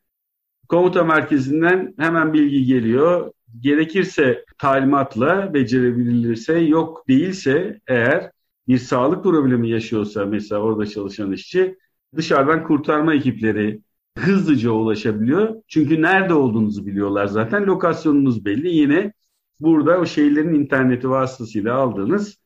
komuta 0.69 1.03
merkezinden 1.03 1.93
hemen 1.97 2.33
bilgi 2.33 2.65
geliyor. 2.65 3.31
Gerekirse 3.59 4.45
talimatla 4.57 5.53
becerebilirse 5.53 6.59
yok 6.59 7.07
değilse 7.07 7.79
eğer 7.87 8.31
bir 8.67 8.77
sağlık 8.77 9.23
problemi 9.23 9.69
yaşıyorsa 9.69 10.25
mesela 10.25 10.61
orada 10.61 10.85
çalışan 10.85 11.31
işçi 11.31 11.77
dışarıdan 12.15 12.63
kurtarma 12.63 13.13
ekipleri 13.13 13.81
hızlıca 14.17 14.71
ulaşabiliyor. 14.71 15.55
Çünkü 15.67 16.01
nerede 16.01 16.33
olduğunuzu 16.33 16.85
biliyorlar 16.85 17.25
zaten. 17.25 17.65
Lokasyonunuz 17.65 18.45
belli. 18.45 18.69
Yine 18.69 19.13
burada 19.61 19.99
o 19.99 20.05
şeylerin 20.05 20.53
interneti 20.53 21.09
vasıtasıyla 21.09 21.75
aldığınız 21.75 22.37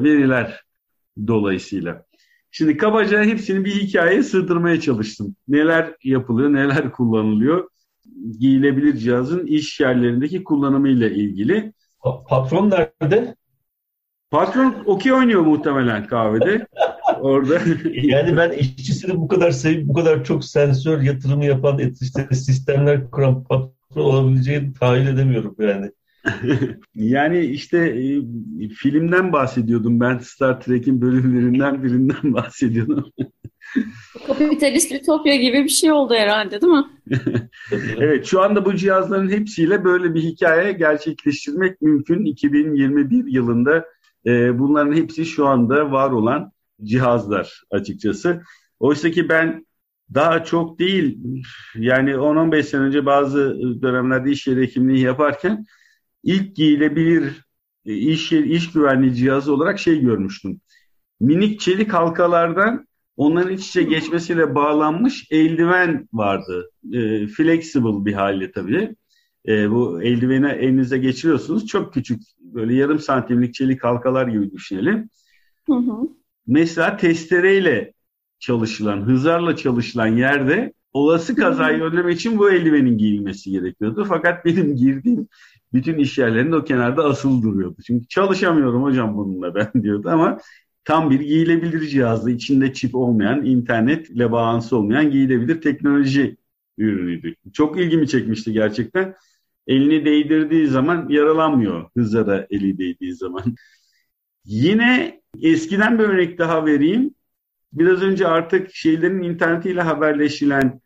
veriler 0.00 0.64
dolayısıyla. 1.26 2.04
Şimdi 2.50 2.76
kabaca 2.76 3.24
hepsini 3.24 3.64
bir 3.64 3.74
hikayeye 3.74 4.22
sığdırmaya 4.22 4.80
çalıştım. 4.80 5.36
Neler 5.48 5.94
yapılıyor, 6.04 6.52
neler 6.52 6.92
kullanılıyor. 6.92 7.68
Giyilebilir 8.38 8.96
cihazın 8.96 9.46
iş 9.46 9.80
yerlerindeki 9.80 10.44
kullanımıyla 10.44 11.08
ilgili. 11.08 11.72
Patron 12.28 12.70
nerede? 12.70 13.34
Patron 14.30 14.74
okey 14.86 15.12
oynuyor 15.12 15.40
muhtemelen 15.40 16.06
kahvede. 16.06 16.66
Orada. 17.20 17.60
yani 17.92 18.36
ben 18.36 18.50
işçisini 18.50 19.16
bu 19.16 19.28
kadar 19.28 19.50
sevip 19.50 19.88
bu 19.88 19.92
kadar 19.92 20.24
çok 20.24 20.44
sensör 20.44 21.00
yatırımı 21.00 21.44
yapan 21.44 21.78
işte 21.78 22.28
sistemler 22.34 23.10
kuran 23.10 23.44
patron 23.44 24.02
olabileceğini 24.02 24.72
tahayyül 24.72 25.06
edemiyorum 25.06 25.56
yani. 25.58 25.90
Yani 26.94 27.44
işte 27.44 27.78
e, 27.78 28.22
filmden 28.68 29.32
bahsediyordum 29.32 30.00
ben 30.00 30.18
Star 30.18 30.60
Trek'in 30.60 31.00
bölümlerinden 31.00 31.82
birinden 31.82 32.22
bahsediyordum. 32.34 33.12
Kapitalist 34.26 34.92
ütopya 34.92 35.36
gibi 35.36 35.64
bir 35.64 35.68
şey 35.68 35.92
oldu 35.92 36.14
herhalde 36.14 36.60
değil 36.60 36.72
mi? 36.72 36.84
evet 37.98 38.26
şu 38.26 38.42
anda 38.42 38.64
bu 38.64 38.74
cihazların 38.74 39.30
hepsiyle 39.30 39.84
böyle 39.84 40.14
bir 40.14 40.22
hikaye 40.22 40.72
gerçekleştirmek 40.72 41.82
mümkün. 41.82 42.24
2021 42.24 43.32
yılında 43.32 43.84
e, 44.26 44.58
bunların 44.58 44.92
hepsi 44.92 45.26
şu 45.26 45.46
anda 45.46 45.92
var 45.92 46.10
olan 46.10 46.52
cihazlar 46.84 47.62
açıkçası. 47.70 48.42
Oysa 48.80 49.10
ki 49.10 49.28
ben 49.28 49.66
daha 50.14 50.44
çok 50.44 50.78
değil 50.78 51.18
yani 51.74 52.10
10-15 52.10 52.62
sene 52.62 52.80
önce 52.80 53.06
bazı 53.06 53.58
dönemlerde 53.82 54.30
iş 54.30 54.46
yeri 54.46 54.62
hekimliği 54.62 55.00
yaparken 55.00 55.66
ilk 56.22 56.56
giyilebilir 56.56 57.44
e, 57.86 57.94
iş 57.94 58.32
iş 58.32 58.72
güvenliği 58.72 59.14
cihazı 59.14 59.54
olarak 59.54 59.78
şey 59.78 60.00
görmüştüm. 60.00 60.60
Minik 61.20 61.60
çelik 61.60 61.92
halkalardan 61.92 62.86
onların 63.16 63.52
iç 63.52 63.68
içe 63.68 63.82
geçmesiyle 63.82 64.54
bağlanmış 64.54 65.26
eldiven 65.30 66.08
vardı. 66.12 66.70
E, 66.92 67.26
flexible 67.26 68.04
bir 68.04 68.12
hali 68.12 68.52
tabii. 68.52 68.96
E, 69.48 69.70
bu 69.70 70.02
eldiveni 70.02 70.48
elinize 70.48 70.98
geçiriyorsunuz. 70.98 71.66
Çok 71.66 71.94
küçük 71.94 72.22
böyle 72.38 72.74
yarım 72.74 72.98
santimlik 72.98 73.54
çelik 73.54 73.84
halkalar 73.84 74.26
gibi 74.28 74.52
düşünelim. 74.52 75.10
Hı 75.66 75.74
hı. 75.74 76.08
Mesela 76.46 76.96
testereyle 76.96 77.92
çalışılan, 78.38 79.00
hızarla 79.02 79.56
çalışılan 79.56 80.06
yerde 80.06 80.72
olası 80.92 81.36
kazayı 81.36 81.82
önlemek 81.82 82.16
için 82.16 82.38
bu 82.38 82.50
eldivenin 82.50 82.98
giyilmesi 82.98 83.50
gerekiyordu. 83.50 84.04
Fakat 84.08 84.44
benim 84.44 84.76
girdiğim 84.76 85.28
bütün 85.72 85.98
iş 85.98 86.18
yerlerinde 86.18 86.56
o 86.56 86.64
kenarda 86.64 87.04
asıl 87.04 87.42
duruyordu. 87.42 87.76
Çünkü 87.86 88.08
çalışamıyorum 88.08 88.82
hocam 88.82 89.16
bununla 89.16 89.54
ben 89.54 89.70
diyordu 89.82 90.08
ama 90.08 90.38
tam 90.84 91.10
bir 91.10 91.20
giyilebilir 91.20 91.86
cihazdı. 91.88 92.30
İçinde 92.30 92.72
çip 92.72 92.94
olmayan, 92.94 93.44
internetle 93.44 94.32
bağlantısı 94.32 94.76
olmayan 94.76 95.10
giyilebilir 95.10 95.60
teknoloji 95.60 96.36
ürünüydü. 96.78 97.34
Çok 97.52 97.80
ilgimi 97.80 98.08
çekmişti 98.08 98.52
gerçekten. 98.52 99.14
Elini 99.66 100.04
değdirdiği 100.04 100.66
zaman 100.66 101.08
yaralanmıyor 101.08 101.90
hızara 101.96 102.46
eli 102.50 102.78
değdiği 102.78 103.14
zaman. 103.14 103.54
Yine 104.44 105.20
eskiden 105.42 105.98
bir 105.98 106.04
örnek 106.04 106.38
daha 106.38 106.66
vereyim. 106.66 107.14
Biraz 107.72 108.02
önce 108.02 108.26
artık 108.26 108.74
şeylerin 108.74 109.22
internetiyle 109.22 109.82
haberleşilen 109.82 110.80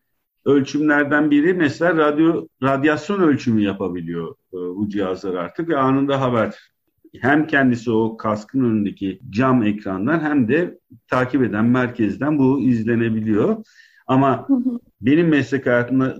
ölçümlerden 0.44 1.30
biri 1.30 1.54
mesela 1.54 1.96
radyo 1.96 2.46
radyasyon 2.62 3.20
ölçümü 3.20 3.62
yapabiliyor 3.62 4.34
e, 4.52 4.56
bu 4.56 4.88
cihazlar 4.88 5.34
artık 5.34 5.68
ve 5.68 5.76
anında 5.76 6.20
haber 6.20 6.54
hem 7.20 7.46
kendisi 7.46 7.90
o 7.90 8.16
kaskın 8.16 8.64
önündeki 8.64 9.20
cam 9.30 9.62
ekrandan 9.62 10.20
hem 10.20 10.48
de 10.48 10.78
takip 11.08 11.42
eden 11.42 11.64
merkezden 11.64 12.38
bu 12.38 12.60
izlenebiliyor. 12.60 13.64
Ama 14.06 14.48
benim 15.00 15.28
meslek 15.28 15.66
hayatımın 15.66 16.16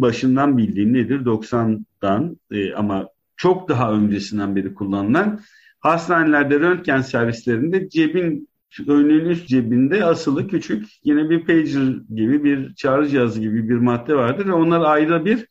başından 0.00 0.58
bildiğim 0.58 0.92
nedir? 0.92 1.24
90'dan 1.24 2.36
e, 2.50 2.74
ama 2.74 3.08
çok 3.36 3.68
daha 3.68 3.92
öncesinden 3.92 4.56
beri 4.56 4.74
kullanılan 4.74 5.40
hastanelerde 5.80 6.60
röntgen 6.60 7.00
servislerinde 7.00 7.88
cebin 7.88 8.48
üst 8.80 9.48
cebinde 9.48 10.04
asılı 10.04 10.48
küçük 10.48 10.86
yine 11.04 11.30
bir 11.30 11.46
pager 11.46 11.94
gibi 12.14 12.44
bir 12.44 12.74
çağrı 12.74 13.08
cihazı 13.08 13.40
gibi 13.40 13.68
bir 13.68 13.76
madde 13.76 14.14
vardır 14.14 14.46
onlar 14.46 14.80
ayrı 14.80 15.24
bir 15.24 15.46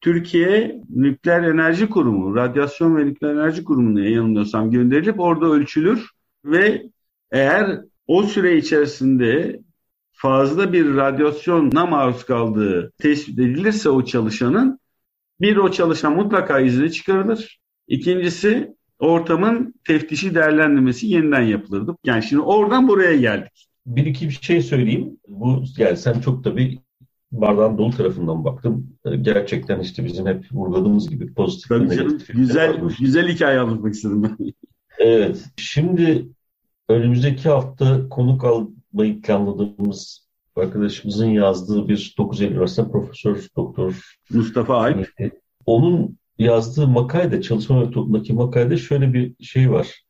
Türkiye 0.00 0.80
Nükleer 0.90 1.42
Enerji 1.42 1.88
Kurumu, 1.88 2.36
Radyasyon 2.36 2.96
ve 2.96 3.06
Nükleer 3.06 3.32
Enerji 3.32 3.64
Kurumu'na 3.64 4.00
yanılmıyorsam 4.00 4.70
gönderilip 4.70 5.20
orada 5.20 5.46
ölçülür 5.46 6.10
ve 6.44 6.82
eğer 7.30 7.80
o 8.06 8.22
süre 8.22 8.56
içerisinde 8.56 9.60
fazla 10.12 10.72
bir 10.72 10.96
radyasyona 10.96 11.86
maruz 11.86 12.24
kaldığı 12.24 12.92
tespit 12.98 13.38
edilirse 13.38 13.88
o 13.88 14.04
çalışanın 14.04 14.78
bir 15.40 15.56
o 15.56 15.70
çalışan 15.70 16.16
mutlaka 16.16 16.60
izni 16.60 16.92
çıkarılır. 16.92 17.60
İkincisi 17.88 18.74
ortamın 19.02 19.74
teftişi 19.86 20.34
değerlendirmesi 20.34 21.06
yeniden 21.06 21.42
yapılırdı. 21.42 21.96
Yani 22.04 22.22
şimdi 22.22 22.42
oradan 22.42 22.88
buraya 22.88 23.16
geldik. 23.16 23.68
Bir 23.86 24.06
iki 24.06 24.28
bir 24.28 24.38
şey 24.42 24.62
söyleyeyim. 24.62 25.16
Bu 25.28 25.64
yani 25.76 25.96
sen 25.96 26.20
çok 26.20 26.44
da 26.44 26.56
bir 26.56 26.78
bardağın 27.32 27.78
dolu 27.78 27.96
tarafından 27.96 28.44
baktım. 28.44 28.96
Ee, 29.04 29.16
gerçekten 29.16 29.80
işte 29.80 30.04
bizim 30.04 30.26
hep 30.26 30.44
vurguladığımız 30.52 31.10
gibi 31.10 31.34
pozitif 31.34 31.68
Tabii 31.68 31.88
negatif. 31.88 32.28
Güzel, 32.34 32.80
güzel 33.00 33.28
hikaye 33.28 33.58
anlatmak 33.58 33.94
istedim 33.94 34.22
ben. 34.22 34.52
Evet. 34.98 35.44
Şimdi 35.56 36.28
önümüzdeki 36.88 37.48
hafta 37.48 38.08
konuk 38.08 38.44
almayı 38.44 39.22
planladığımız 39.22 40.28
arkadaşımızın 40.56 41.26
yazdığı 41.26 41.88
bir 41.88 42.14
9 42.18 42.40
Eylül 42.40 42.52
Üniversitesi 42.52 42.90
Profesör 42.90 43.46
Doktor 43.56 44.16
Mustafa 44.30 44.76
Alp. 44.76 45.08
Onun 45.66 46.18
yazdığı 46.42 46.88
makalede, 46.88 47.42
çalışma 47.42 47.80
metodundaki 47.80 48.32
makalede 48.32 48.76
şöyle 48.76 49.12
bir 49.12 49.44
şey 49.44 49.70
var. 49.70 50.02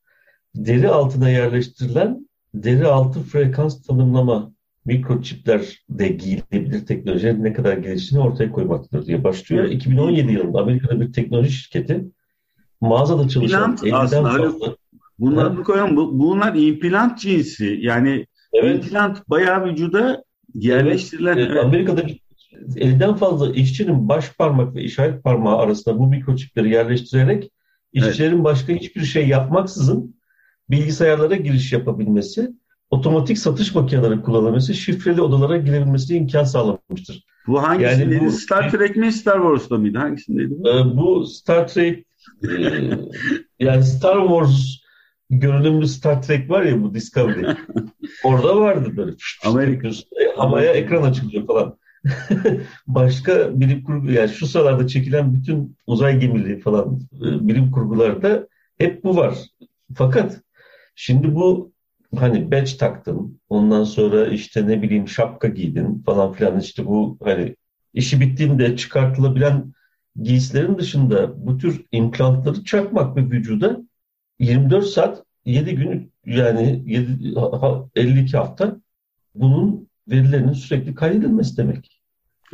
Deri 0.55 0.89
altına 0.89 1.31
yerleştirilen 1.31 2.29
deri 2.55 2.87
altı 2.87 3.21
frekans 3.21 3.83
tanımlama 3.83 4.53
mikroçipler 4.85 5.85
de 5.91 6.09
giyilebilir 6.09 6.87
teknoloji 6.87 7.43
ne 7.43 7.53
kadar 7.53 7.77
geliştiğini 7.77 8.25
ortaya 8.25 8.53
koymaktadır 8.53 9.07
diye 9.07 9.25
başlıyor. 9.25 9.65
2017 9.65 10.33
yılında 10.33 10.61
Amerika'da 10.61 11.01
bir 11.01 11.13
teknoloji 11.13 11.53
şirketi 11.53 12.05
mağazada 12.81 13.29
çalışan 13.29 13.77
50'den 13.77 14.25
fazla. 14.25 14.77
Bunlar, 15.19 15.57
bu 15.57 15.63
koyan, 15.63 15.97
bu, 15.97 16.19
bunlar 16.19 16.55
implant 16.55 17.19
cinsi 17.19 17.79
yani 17.81 18.27
evet. 18.53 18.85
implant 18.85 19.29
bayağı 19.29 19.65
vücuda 19.65 20.25
yerleştirilen. 20.55 21.37
Evet. 21.37 21.49
Evet. 21.51 21.65
Amerika'da 21.65 22.03
elden 22.77 23.15
fazla 23.15 23.53
işçinin 23.53 24.09
baş 24.09 24.33
parmak 24.33 24.75
ve 24.75 24.83
işaret 24.83 25.25
parmağı 25.25 25.57
arasında 25.57 25.99
bu 25.99 26.07
mikroçipleri 26.07 26.71
yerleştirerek 26.71 27.51
işçilerin 27.93 28.35
evet. 28.35 28.45
başka 28.45 28.73
hiçbir 28.73 29.05
şey 29.05 29.29
yapmaksızın 29.29 30.17
bilgisayarlara 30.71 31.37
giriş 31.37 31.73
yapabilmesi, 31.73 32.51
otomatik 32.91 33.39
satış 33.39 33.75
makineleri 33.75 34.23
kullanılması, 34.23 34.75
şifreli 34.75 35.21
odalara 35.21 35.57
girebilmesine 35.57 36.17
imkan 36.17 36.45
sağlamıştır. 36.45 37.25
Bu 37.47 37.63
hangisindeydi? 37.63 38.15
Yani 38.15 38.27
bu, 38.27 38.31
Star 38.31 38.71
Trek 38.71 38.97
mi 38.97 39.13
Star 39.13 39.41
Wars'ta 39.41 39.79
mıydı? 39.79 39.99
Hangisindeydi 39.99 40.51
bu? 40.51 40.69
E, 40.69 40.97
bu 40.97 41.27
Star 41.27 41.69
Trek 41.69 42.07
e, 42.45 42.49
yani 43.61 43.85
Star 43.85 44.29
Wars 44.29 44.83
görünümlü 45.31 45.89
Star 45.89 46.23
Trek 46.23 46.51
var 46.51 46.63
ya 46.63 46.83
bu 46.83 46.95
Discovery. 46.95 47.47
Orada 48.25 48.57
vardı 48.57 48.97
böyle. 48.97 49.13
Amerika. 49.45 49.89
Havaya 50.37 50.73
ekran 50.73 51.03
açılıyor 51.03 51.47
falan. 51.47 51.79
Başka 52.87 53.61
bilim 53.61 53.85
kurgu 53.85 54.11
yani 54.11 54.29
şu 54.29 54.47
sıralarda 54.47 54.87
çekilen 54.87 55.35
bütün 55.35 55.77
uzay 55.87 56.21
gemileri 56.21 56.61
falan 56.61 57.01
e, 57.15 57.49
bilim 57.49 57.71
kurgularda 57.71 58.49
hep 58.79 59.05
bu 59.05 59.17
var. 59.17 59.39
Fakat 59.95 60.41
şimdi 60.95 61.35
bu 61.35 61.73
hani 62.17 62.53
badge 62.53 62.77
taktın 62.77 63.41
ondan 63.49 63.85
sonra 63.85 64.27
işte 64.27 64.67
ne 64.67 64.83
bileyim 64.83 65.09
şapka 65.09 65.49
giydin 65.49 66.03
falan 66.07 66.33
filan 66.33 66.61
işte 66.61 66.87
bu 66.87 67.19
hani 67.23 67.57
işi 67.95 68.21
bittiğinde 68.21 68.77
çıkartılabilen 68.77 69.73
giysilerin 70.23 70.79
dışında 70.79 71.47
bu 71.47 71.59
tür 71.59 71.85
implantları 71.93 72.65
çakmak 72.65 73.17
ve 73.17 73.21
vücuda 73.21 73.81
24 74.39 74.87
saat 74.87 75.25
7 75.45 75.75
gün 75.75 76.13
yani 76.27 76.83
7, 76.87 77.35
52 77.97 78.37
hafta 78.37 78.77
bunun 79.35 79.89
verilerinin 80.09 80.53
sürekli 80.53 80.95
kaydedilmesi 80.95 81.57
demek. 81.57 82.01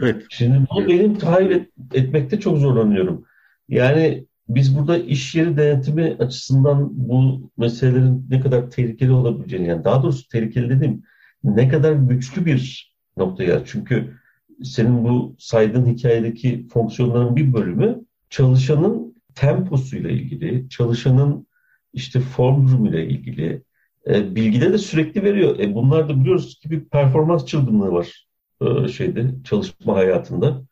Evet. 0.03 0.27
Şimdi 0.31 0.67
bunu 0.71 0.89
benim 0.89 1.19
tahayyül 1.19 1.51
et, 1.51 1.71
etmekte 1.95 2.41
çok 2.41 2.59
zorlanıyorum. 2.59 3.25
Yani 3.69 4.27
biz 4.49 4.79
burada 4.79 4.99
iş 4.99 5.35
yeri 5.35 5.57
denetimi 5.57 6.17
açısından 6.19 6.89
bu 7.09 7.51
meselelerin 7.57 8.27
ne 8.31 8.41
kadar 8.41 8.71
tehlikeli 8.71 9.13
olabileceğini, 9.13 9.69
yani 9.69 9.85
daha 9.85 10.03
doğrusu 10.03 10.29
tehlikeli 10.29 10.71
dedim, 10.71 11.03
ne 11.45 11.69
kadar 11.69 11.93
güçlü 11.93 12.47
bir 12.47 12.93
noktaya. 13.17 13.65
Çünkü 13.65 14.15
senin 14.63 15.05
bu 15.05 15.37
saydığın 15.39 15.87
hikayedeki 15.87 16.69
fonksiyonların 16.69 17.37
bir 17.37 17.53
bölümü 17.53 18.05
çalışanın 18.31 19.15
temposuyla 19.35 20.11
ilgili, 20.11 20.69
çalışanın 20.69 21.47
işte 21.93 22.21
form 22.21 22.67
durumuyla 22.67 23.01
ilgili 23.01 23.63
e, 24.09 24.35
bilgide 24.35 24.73
de 24.73 24.79
sürekli 24.79 25.23
veriyor. 25.23 25.59
E, 25.59 25.75
bunlar 25.75 26.09
da 26.09 26.21
biliyoruz 26.21 26.59
ki 26.61 26.71
bir 26.71 26.85
performans 26.85 27.47
çılgınlığı 27.47 27.93
var 27.93 28.29
e, 28.63 28.89
şeyde 28.89 29.35
çalışma 29.45 29.95
hayatında. 29.95 30.63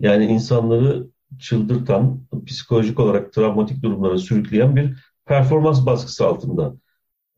Yani 0.00 0.24
insanları 0.26 1.06
çıldırtan, 1.38 2.20
psikolojik 2.46 3.00
olarak 3.00 3.32
travmatik 3.32 3.82
durumlara 3.82 4.18
sürükleyen 4.18 4.76
bir 4.76 4.96
performans 5.26 5.86
baskısı 5.86 6.26
altında. 6.26 6.74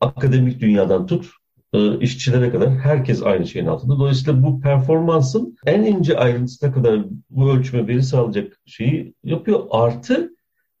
Akademik 0.01 0.59
dünyadan 0.59 1.05
tut, 1.07 1.29
e, 1.73 1.99
işçilere 1.99 2.51
kadar 2.51 2.69
herkes 2.69 3.23
aynı 3.23 3.47
şeyin 3.47 3.65
altında. 3.65 3.99
Dolayısıyla 3.99 4.43
bu 4.43 4.61
performansın 4.61 5.57
en 5.65 5.83
ince 5.83 6.17
ayrıntısına 6.17 6.71
kadar 6.71 7.05
bu 7.29 7.51
ölçüme 7.51 7.87
veri 7.87 8.03
sağlayacak 8.03 8.59
şeyi 8.65 9.13
yapıyor. 9.23 9.63
Artı 9.71 10.36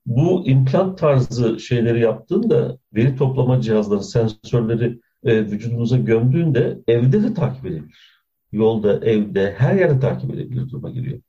bu 0.07 0.47
implant 0.47 0.97
tarzı 0.97 1.59
şeyleri 1.59 1.99
yaptığında 1.99 2.77
veri 2.93 3.15
toplama 3.15 3.61
cihazları, 3.61 4.03
sensörleri 4.03 4.99
e, 5.23 5.45
vücudunuza 5.45 5.97
gömdüğünde 5.97 6.79
evde 6.87 7.23
de 7.23 7.33
takip 7.33 7.65
edebilir. 7.65 8.23
Yolda, 8.51 9.05
evde, 9.05 9.55
her 9.57 9.75
yerde 9.75 9.99
takip 9.99 10.33
edebilir 10.33 10.69
duruma 10.69 10.89
geliyor. 10.89 11.19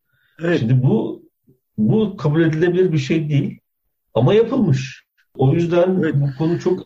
Evet. 0.41 0.59
Şimdi 0.61 0.83
bu 0.83 1.23
bu 1.79 2.17
kabul 2.17 2.43
edilebilir 2.43 2.93
bir 2.93 2.99
şey 2.99 3.29
değil 3.29 3.59
ama 4.15 4.35
yapılmış. 4.35 5.05
O 5.35 5.53
yüzden 5.53 5.99
evet. 6.01 6.15
bu 6.15 6.39
konu 6.39 6.61
çok 6.61 6.85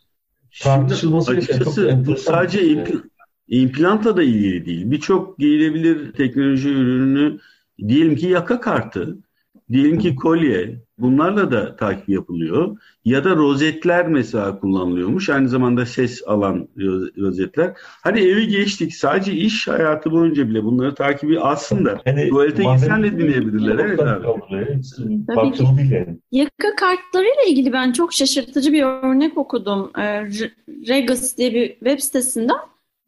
tartışılması 0.62 1.33
açıkçası 1.33 2.05
bu 2.07 2.16
sadece 2.16 2.68
impl 2.68 2.96
implantla 3.48 4.16
da 4.16 4.22
ilgili 4.22 4.66
değil. 4.66 4.90
Birçok 4.90 5.38
giyilebilir 5.38 6.12
teknoloji 6.12 6.68
ürünü 6.68 7.38
diyelim 7.88 8.16
ki 8.16 8.26
yaka 8.26 8.61
kartı 8.61 9.18
Diyelim 9.72 9.98
ki 9.98 10.14
kolye, 10.14 10.81
bunlarla 11.03 11.51
da 11.51 11.77
takip 11.77 12.09
yapılıyor. 12.09 12.77
Ya 13.05 13.25
da 13.25 13.37
rozetler 13.37 14.09
mesela 14.09 14.61
kullanılıyormuş. 14.61 15.29
Aynı 15.29 15.49
zamanda 15.49 15.87
ses 15.87 16.23
alan 16.27 16.69
rozetler. 17.19 17.73
Hani 17.79 18.21
evi 18.21 18.49
geçtik. 18.49 18.95
Sadece 18.95 19.33
iş 19.33 19.69
hayatı 19.69 20.11
boyunca 20.11 20.49
bile 20.49 20.65
bunları 20.65 20.95
takibi 20.95 21.41
aslında 21.41 22.01
hani, 22.05 22.29
tuvalete 22.29 22.62
gitsen 22.62 23.03
de 23.03 23.12
dinleyebilirler. 23.12 23.85
Evet 23.85 24.01
abi. 24.01 24.23
Tabii 25.27 25.53
ki. 25.53 26.07
Yaka 26.33 26.77
kartlarıyla 26.77 27.43
ilgili 27.49 27.73
ben 27.73 27.93
çok 27.93 28.12
şaşırtıcı 28.12 28.73
bir 28.73 28.83
örnek 28.83 29.38
okudum. 29.38 29.91
Ee, 29.99 30.03
Regus 30.69 31.37
diye 31.37 31.55
bir 31.55 31.69
web 31.69 31.99
sitesinden 31.99 32.57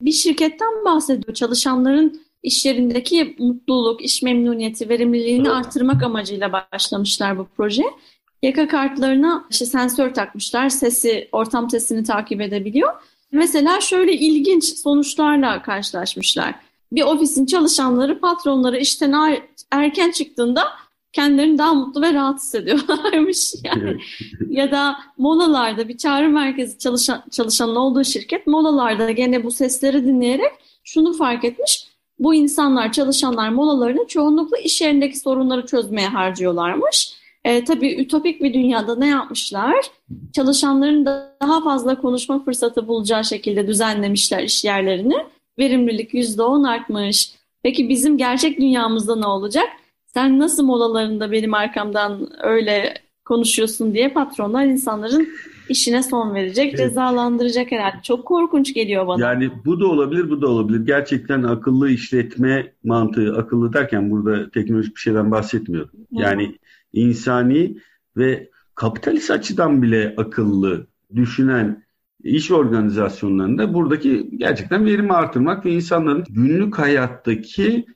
bir 0.00 0.12
şirketten 0.12 0.84
bahsediyor. 0.84 1.34
Çalışanların 1.34 2.23
iş 2.44 2.66
yerindeki 2.66 3.36
mutluluk, 3.38 4.04
iş 4.04 4.22
memnuniyeti, 4.22 4.88
verimliliğini 4.88 5.50
artırmak 5.50 6.02
amacıyla 6.02 6.66
başlamışlar 6.72 7.38
bu 7.38 7.46
proje. 7.56 7.84
Yaka 8.42 8.68
kartlarına 8.68 9.44
işte 9.50 9.66
sensör 9.66 10.14
takmışlar, 10.14 10.68
sesi, 10.68 11.28
ortam 11.32 11.70
sesini 11.70 12.04
takip 12.04 12.40
edebiliyor. 12.40 12.92
Mesela 13.32 13.80
şöyle 13.80 14.12
ilginç 14.12 14.64
sonuçlarla 14.64 15.62
karşılaşmışlar. 15.62 16.54
Bir 16.92 17.02
ofisin 17.02 17.46
çalışanları 17.46 18.20
patronları 18.20 18.78
işten 18.78 19.40
erken 19.70 20.10
çıktığında 20.10 20.62
kendilerini 21.12 21.58
daha 21.58 21.74
mutlu 21.74 22.02
ve 22.02 22.14
rahat 22.14 22.40
hissediyorlarmış. 22.40 23.54
Yani. 23.64 23.96
ya 24.48 24.70
da 24.70 24.96
molalarda 25.18 25.88
bir 25.88 25.96
çağrı 25.96 26.28
merkezi 26.28 26.78
çalışan, 26.78 27.22
çalışanın 27.30 27.76
olduğu 27.76 28.04
şirket 28.04 28.46
molalarda 28.46 29.10
gene 29.10 29.44
bu 29.44 29.50
sesleri 29.50 30.04
dinleyerek 30.04 30.52
şunu 30.84 31.12
fark 31.12 31.44
etmiş 31.44 31.93
bu 32.18 32.34
insanlar, 32.34 32.92
çalışanlar 32.92 33.48
molalarını 33.48 34.06
çoğunlukla 34.06 34.58
iş 34.58 34.80
yerindeki 34.80 35.18
sorunları 35.18 35.66
çözmeye 35.66 36.08
harcıyorlarmış. 36.08 37.14
E, 37.44 37.64
tabii 37.64 37.94
ütopik 37.94 38.42
bir 38.42 38.54
dünyada 38.54 38.96
ne 38.96 39.06
yapmışlar? 39.06 39.74
Çalışanların 40.32 41.06
da 41.06 41.36
daha 41.42 41.64
fazla 41.64 42.00
konuşma 42.00 42.44
fırsatı 42.44 42.88
bulacağı 42.88 43.24
şekilde 43.24 43.66
düzenlemişler 43.66 44.42
iş 44.42 44.64
yerlerini. 44.64 45.16
Verimlilik 45.58 46.14
%10 46.14 46.68
artmış. 46.68 47.34
Peki 47.62 47.88
bizim 47.88 48.18
gerçek 48.18 48.60
dünyamızda 48.60 49.16
ne 49.16 49.26
olacak? 49.26 49.68
Sen 50.06 50.38
nasıl 50.38 50.64
molalarında 50.64 51.32
benim 51.32 51.54
arkamdan 51.54 52.28
öyle 52.42 52.94
konuşuyorsun 53.24 53.94
diye 53.94 54.08
patronlar 54.08 54.64
insanların 54.64 55.28
işine 55.68 56.02
son 56.02 56.34
verecek, 56.34 56.66
evet. 56.66 56.78
cezalandıracak 56.78 57.72
herhalde. 57.72 57.96
Çok 58.02 58.24
korkunç 58.24 58.74
geliyor 58.74 59.06
bana. 59.06 59.26
Yani 59.26 59.50
bu 59.64 59.80
da 59.80 59.86
olabilir, 59.86 60.30
bu 60.30 60.42
da 60.42 60.48
olabilir. 60.48 60.86
Gerçekten 60.86 61.42
akıllı 61.42 61.90
işletme 61.90 62.72
mantığı, 62.84 63.36
akıllı 63.36 63.72
derken 63.72 64.10
burada 64.10 64.50
teknolojik 64.50 64.94
bir 64.96 65.00
şeyden 65.00 65.30
bahsetmiyorum. 65.30 65.90
Yani 66.10 66.58
insani 66.92 67.78
ve 68.16 68.50
kapitalist 68.74 69.30
açıdan 69.30 69.82
bile 69.82 70.14
akıllı 70.16 70.86
düşünen 71.14 71.84
iş 72.22 72.50
organizasyonlarında 72.50 73.74
buradaki 73.74 74.30
gerçekten 74.36 74.86
verimi 74.86 75.12
artırmak 75.12 75.66
ve 75.66 75.70
insanların 75.70 76.24
günlük 76.30 76.78
hayattaki 76.78 77.86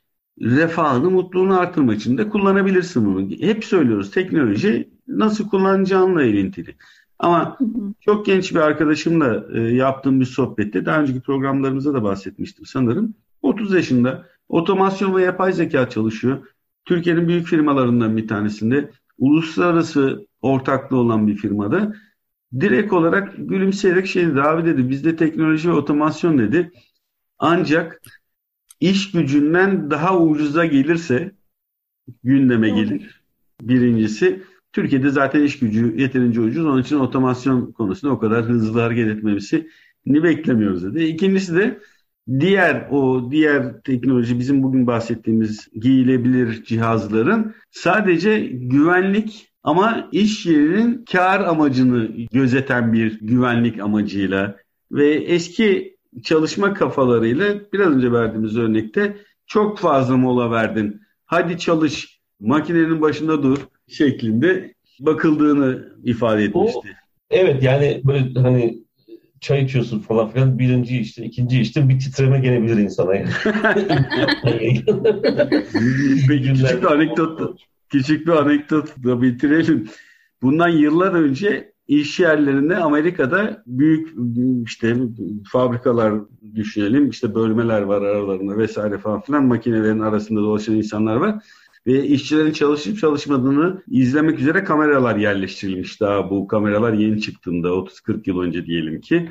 refahını, 0.41 1.11
mutluluğunu 1.11 1.61
artırmak 1.61 1.97
için 1.97 2.19
de 2.19 2.29
kullanabilirsin 2.29 3.07
bunu. 3.07 3.31
Hep 3.41 3.65
söylüyoruz 3.65 4.11
teknoloji 4.11 4.89
nasıl 5.09 5.49
kullanacağınla 5.49 6.23
ilintili. 6.23 6.75
Ama 7.19 7.59
çok 8.01 8.27
genç 8.27 8.55
bir 8.55 8.61
arkadaşımla 8.61 9.45
e, 9.55 9.61
yaptığım 9.61 10.21
bir 10.21 10.27
sohbette 10.27 10.87
daha 10.87 11.01
önceki 11.01 11.21
programlarımızda 11.21 11.95
da 11.95 12.03
bahsetmiştim 12.03 12.67
sanırım. 12.67 13.15
30 13.43 13.75
yaşında 13.75 14.27
otomasyon 14.49 15.17
ve 15.17 15.23
yapay 15.23 15.53
zeka 15.53 15.91
çalışıyor. 15.91 16.47
Türkiye'nin 16.85 17.29
büyük 17.29 17.47
firmalarından 17.47 18.17
bir 18.17 18.29
tanesinde 18.29 18.91
uluslararası 19.19 20.27
ortaklığı 20.43 20.97
olan 20.97 21.27
bir 21.27 21.37
firmada 21.37 21.95
direkt 22.61 22.93
olarak 22.93 23.35
gülümseyerek 23.37 24.07
şey 24.07 24.27
dedi 24.27 24.43
abi 24.43 24.65
dedi 24.65 24.89
bizde 24.89 25.17
teknoloji 25.17 25.69
ve 25.69 25.73
otomasyon 25.73 26.39
dedi 26.39 26.73
ancak 27.39 28.03
iş 28.81 29.11
gücünden 29.11 29.91
daha 29.91 30.19
ucuza 30.19 30.67
gelirse 30.67 31.33
gündeme 32.25 32.71
gelir. 32.71 33.23
Birincisi 33.63 34.43
Türkiye'de 34.73 35.11
zaten 35.11 35.43
iş 35.43 35.59
gücü 35.59 35.95
yeterince 35.97 36.41
ucuz. 36.41 36.67
Onun 36.67 36.83
için 36.83 36.97
otomasyon 36.97 37.73
konusunda 37.73 38.15
o 38.15 38.19
kadar 38.19 38.45
hızlı 38.45 38.81
hareket 38.81 39.09
etmemesi 39.09 39.69
ni 40.07 40.23
beklemiyoruz 40.23 40.85
dedi. 40.85 41.05
İkincisi 41.05 41.57
de 41.57 41.81
diğer 42.41 42.89
o 42.91 43.31
diğer 43.31 43.81
teknoloji 43.83 44.39
bizim 44.39 44.63
bugün 44.63 44.87
bahsettiğimiz 44.87 45.69
giyilebilir 45.81 46.65
cihazların 46.65 47.55
sadece 47.71 48.41
güvenlik 48.53 49.49
ama 49.63 50.09
iş 50.13 50.47
yerinin 50.47 51.05
kar 51.13 51.41
amacını 51.41 52.09
gözeten 52.33 52.93
bir 52.93 53.19
güvenlik 53.21 53.81
amacıyla 53.81 54.57
ve 54.93 55.09
eski 55.15 55.97
çalışma 56.23 56.75
kafalarıyla 56.75 57.55
biraz 57.73 57.89
önce 57.89 58.13
verdiğimiz 58.13 58.57
örnekte 58.57 59.17
çok 59.47 59.79
fazla 59.79 60.17
mola 60.17 60.51
verdin. 60.51 61.01
Hadi 61.27 61.59
çalış, 61.59 62.21
makinenin 62.41 63.01
başında 63.01 63.43
dur 63.43 63.59
şeklinde 63.89 64.75
bakıldığını 65.01 65.89
ifade 66.05 66.45
etmişti. 66.45 66.79
O, 66.79 66.83
evet 67.31 67.63
yani 67.63 68.01
böyle 68.05 68.41
hani 68.41 68.85
çay 69.41 69.65
içiyorsun 69.65 69.99
falan 69.99 70.31
filan 70.31 70.59
birinci 70.59 70.99
işte 70.99 71.25
ikinci 71.25 71.61
işte 71.61 71.89
bir 71.89 71.99
titreme 71.99 72.41
gelebilir 72.41 72.77
insana. 72.77 73.15
Yani. 73.15 73.29
Peki 76.29 76.53
küçük 76.53 76.83
bir 76.83 76.93
anekdot, 76.93 77.61
küçük 77.89 78.27
bir 78.27 78.33
anekdotla 78.33 79.23
bitirelim. 79.23 79.89
Bundan 80.43 80.69
yıllar 80.69 81.13
önce 81.13 81.73
iş 81.89 82.21
yerlerinde 82.21 82.77
Amerika'da 82.77 83.63
büyük 83.67 84.09
işte 84.67 84.97
fabrikalar 85.53 86.15
düşünelim 86.55 87.11
işte 87.11 87.35
bölmeler 87.35 87.83
var 87.83 88.03
aralarında 88.03 88.59
vesaire 88.59 88.99
falan 88.99 89.21
filan 89.21 89.45
makinelerin 89.45 90.01
arasında 90.01 90.41
dolaşan 90.41 90.77
insanlar 90.77 91.17
var 91.17 91.45
ve 91.89 92.07
işçilerin 92.07 92.53
çalışıp 92.53 92.99
çalışmadığını 92.99 93.83
izlemek 93.89 94.39
üzere 94.39 94.65
kameralar 94.65 95.17
yerleştirilmiş 95.17 96.01
daha 96.01 96.31
bu 96.31 96.47
kameralar 96.47 96.93
yeni 96.93 97.21
çıktığında 97.21 97.69
30-40 97.69 98.21
yıl 98.31 98.41
önce 98.41 98.67
diyelim 98.67 99.01
ki 99.01 99.31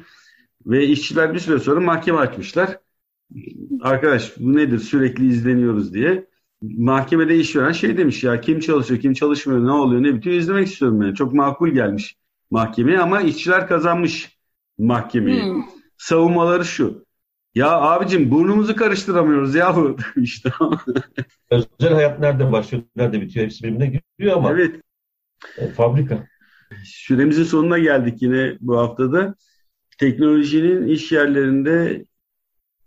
ve 0.65 0.87
işçiler 0.87 1.33
bir 1.33 1.39
süre 1.39 1.59
sonra 1.59 1.79
mahkeme 1.79 2.17
açmışlar 2.17 2.79
arkadaş 3.81 4.33
bu 4.39 4.55
nedir 4.55 4.79
sürekli 4.79 5.27
izleniyoruz 5.27 5.93
diye 5.93 6.27
mahkemede 6.61 7.37
iş 7.39 7.55
veren 7.55 7.71
şey 7.71 7.97
demiş 7.97 8.23
ya 8.23 8.41
kim 8.41 8.59
çalışıyor 8.59 9.01
kim 9.01 9.13
çalışmıyor 9.13 9.65
ne 9.65 9.71
oluyor 9.71 10.03
ne 10.03 10.15
bitiyor 10.15 10.35
izlemek 10.35 10.67
istiyorum 10.67 11.01
yani 11.01 11.15
çok 11.15 11.33
makul 11.33 11.69
gelmiş 11.69 12.17
mahkemeye 12.51 12.99
ama 12.99 13.21
işçiler 13.21 13.67
kazanmış 13.67 14.37
mahkemeyi. 14.77 15.43
Hmm. 15.43 15.63
Savunmaları 15.97 16.65
şu. 16.65 17.06
Ya 17.57 17.81
abicim 17.81 18.31
burnumuzu 18.31 18.75
karıştıramıyoruz 18.75 19.55
yahu 19.55 19.97
işte. 20.15 20.51
Özel 21.51 21.93
hayat 21.93 22.19
nerede 22.19 22.51
başlıyor, 22.51 22.83
nerede 22.95 23.21
bitiyor 23.21 23.45
hepsi 23.45 23.63
birbirine 23.63 24.01
giriyor 24.17 24.37
ama. 24.37 24.51
Evet. 24.51 24.81
E, 25.57 25.67
fabrika. 25.67 26.27
Süremizin 26.85 27.43
sonuna 27.43 27.79
geldik 27.79 28.21
yine 28.21 28.57
bu 28.59 28.77
haftada. 28.77 29.35
Teknolojinin 29.99 30.87
iş 30.87 31.11
yerlerinde 31.11 32.05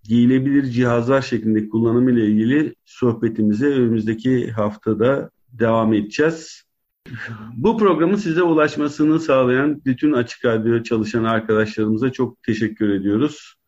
giyilebilir 0.05 0.65
cihazlar 0.65 1.23
şeklinde 1.23 1.69
kullanımı 1.69 2.11
ile 2.13 2.27
ilgili 2.27 2.75
sohbetimize 2.85 3.67
önümüzdeki 3.67 4.51
haftada 4.51 5.31
devam 5.53 5.95
edeceğiz. 5.95 6.63
Bu 7.57 7.79
programın 7.79 8.17
size 8.17 8.43
ulaşmasını 8.43 9.21
sağlayan 9.21 9.85
bütün 9.85 10.13
Açık 10.13 10.45
Radyo 10.45 10.83
çalışan 10.83 11.25
arkadaşlarımıza 11.25 12.13
çok 12.13 12.43
teşekkür 12.43 12.89
ediyoruz. 12.89 13.60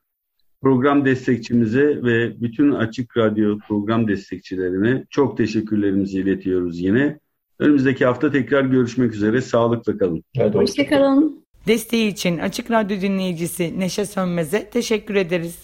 Program 0.62 1.05
destekçimize 1.05 2.03
ve 2.03 2.40
bütün 2.40 2.72
Açık 2.72 3.16
Radyo 3.16 3.59
program 3.59 4.09
destekçilerine 4.09 5.05
çok 5.11 5.37
teşekkürlerimizi 5.37 6.20
iletiyoruz 6.20 6.81
yine. 6.81 7.18
Önümüzdeki 7.59 8.07
hafta 8.07 8.31
tekrar 8.31 8.64
görüşmek 8.64 9.14
üzere. 9.14 9.40
Sağlıkla 9.40 9.98
kalın. 9.98 10.22
Hoşçakalın. 10.53 11.42
Desteği 11.66 12.09
için 12.09 12.38
Açık 12.38 12.70
Radyo 12.70 13.01
dinleyicisi 13.01 13.81
Neşe 13.81 14.07
Sönmez'e 14.07 14.70
teşekkür 14.70 15.14
ederiz. 15.14 15.59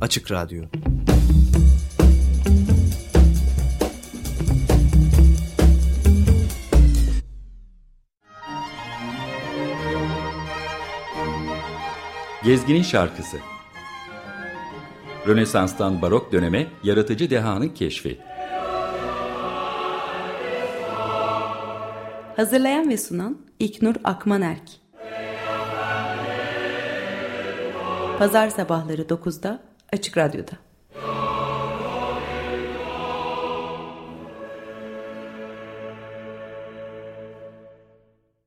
Açık 0.00 0.30
Radyo 0.30 0.62
Gezginin 12.46 12.82
Şarkısı 12.82 13.36
Rönesans'tan 15.26 16.02
barok 16.02 16.32
döneme 16.32 16.66
yaratıcı 16.82 17.30
dehanın 17.30 17.68
keşfi. 17.68 18.18
Hazırlayan 22.36 22.88
ve 22.88 22.96
sunan 22.96 23.38
İknur 23.58 23.94
Akmanerk. 24.04 24.62
Pazar 28.18 28.48
sabahları 28.48 29.02
9'da 29.02 29.62
Açık 29.92 30.16
Radyo'da. 30.16 30.65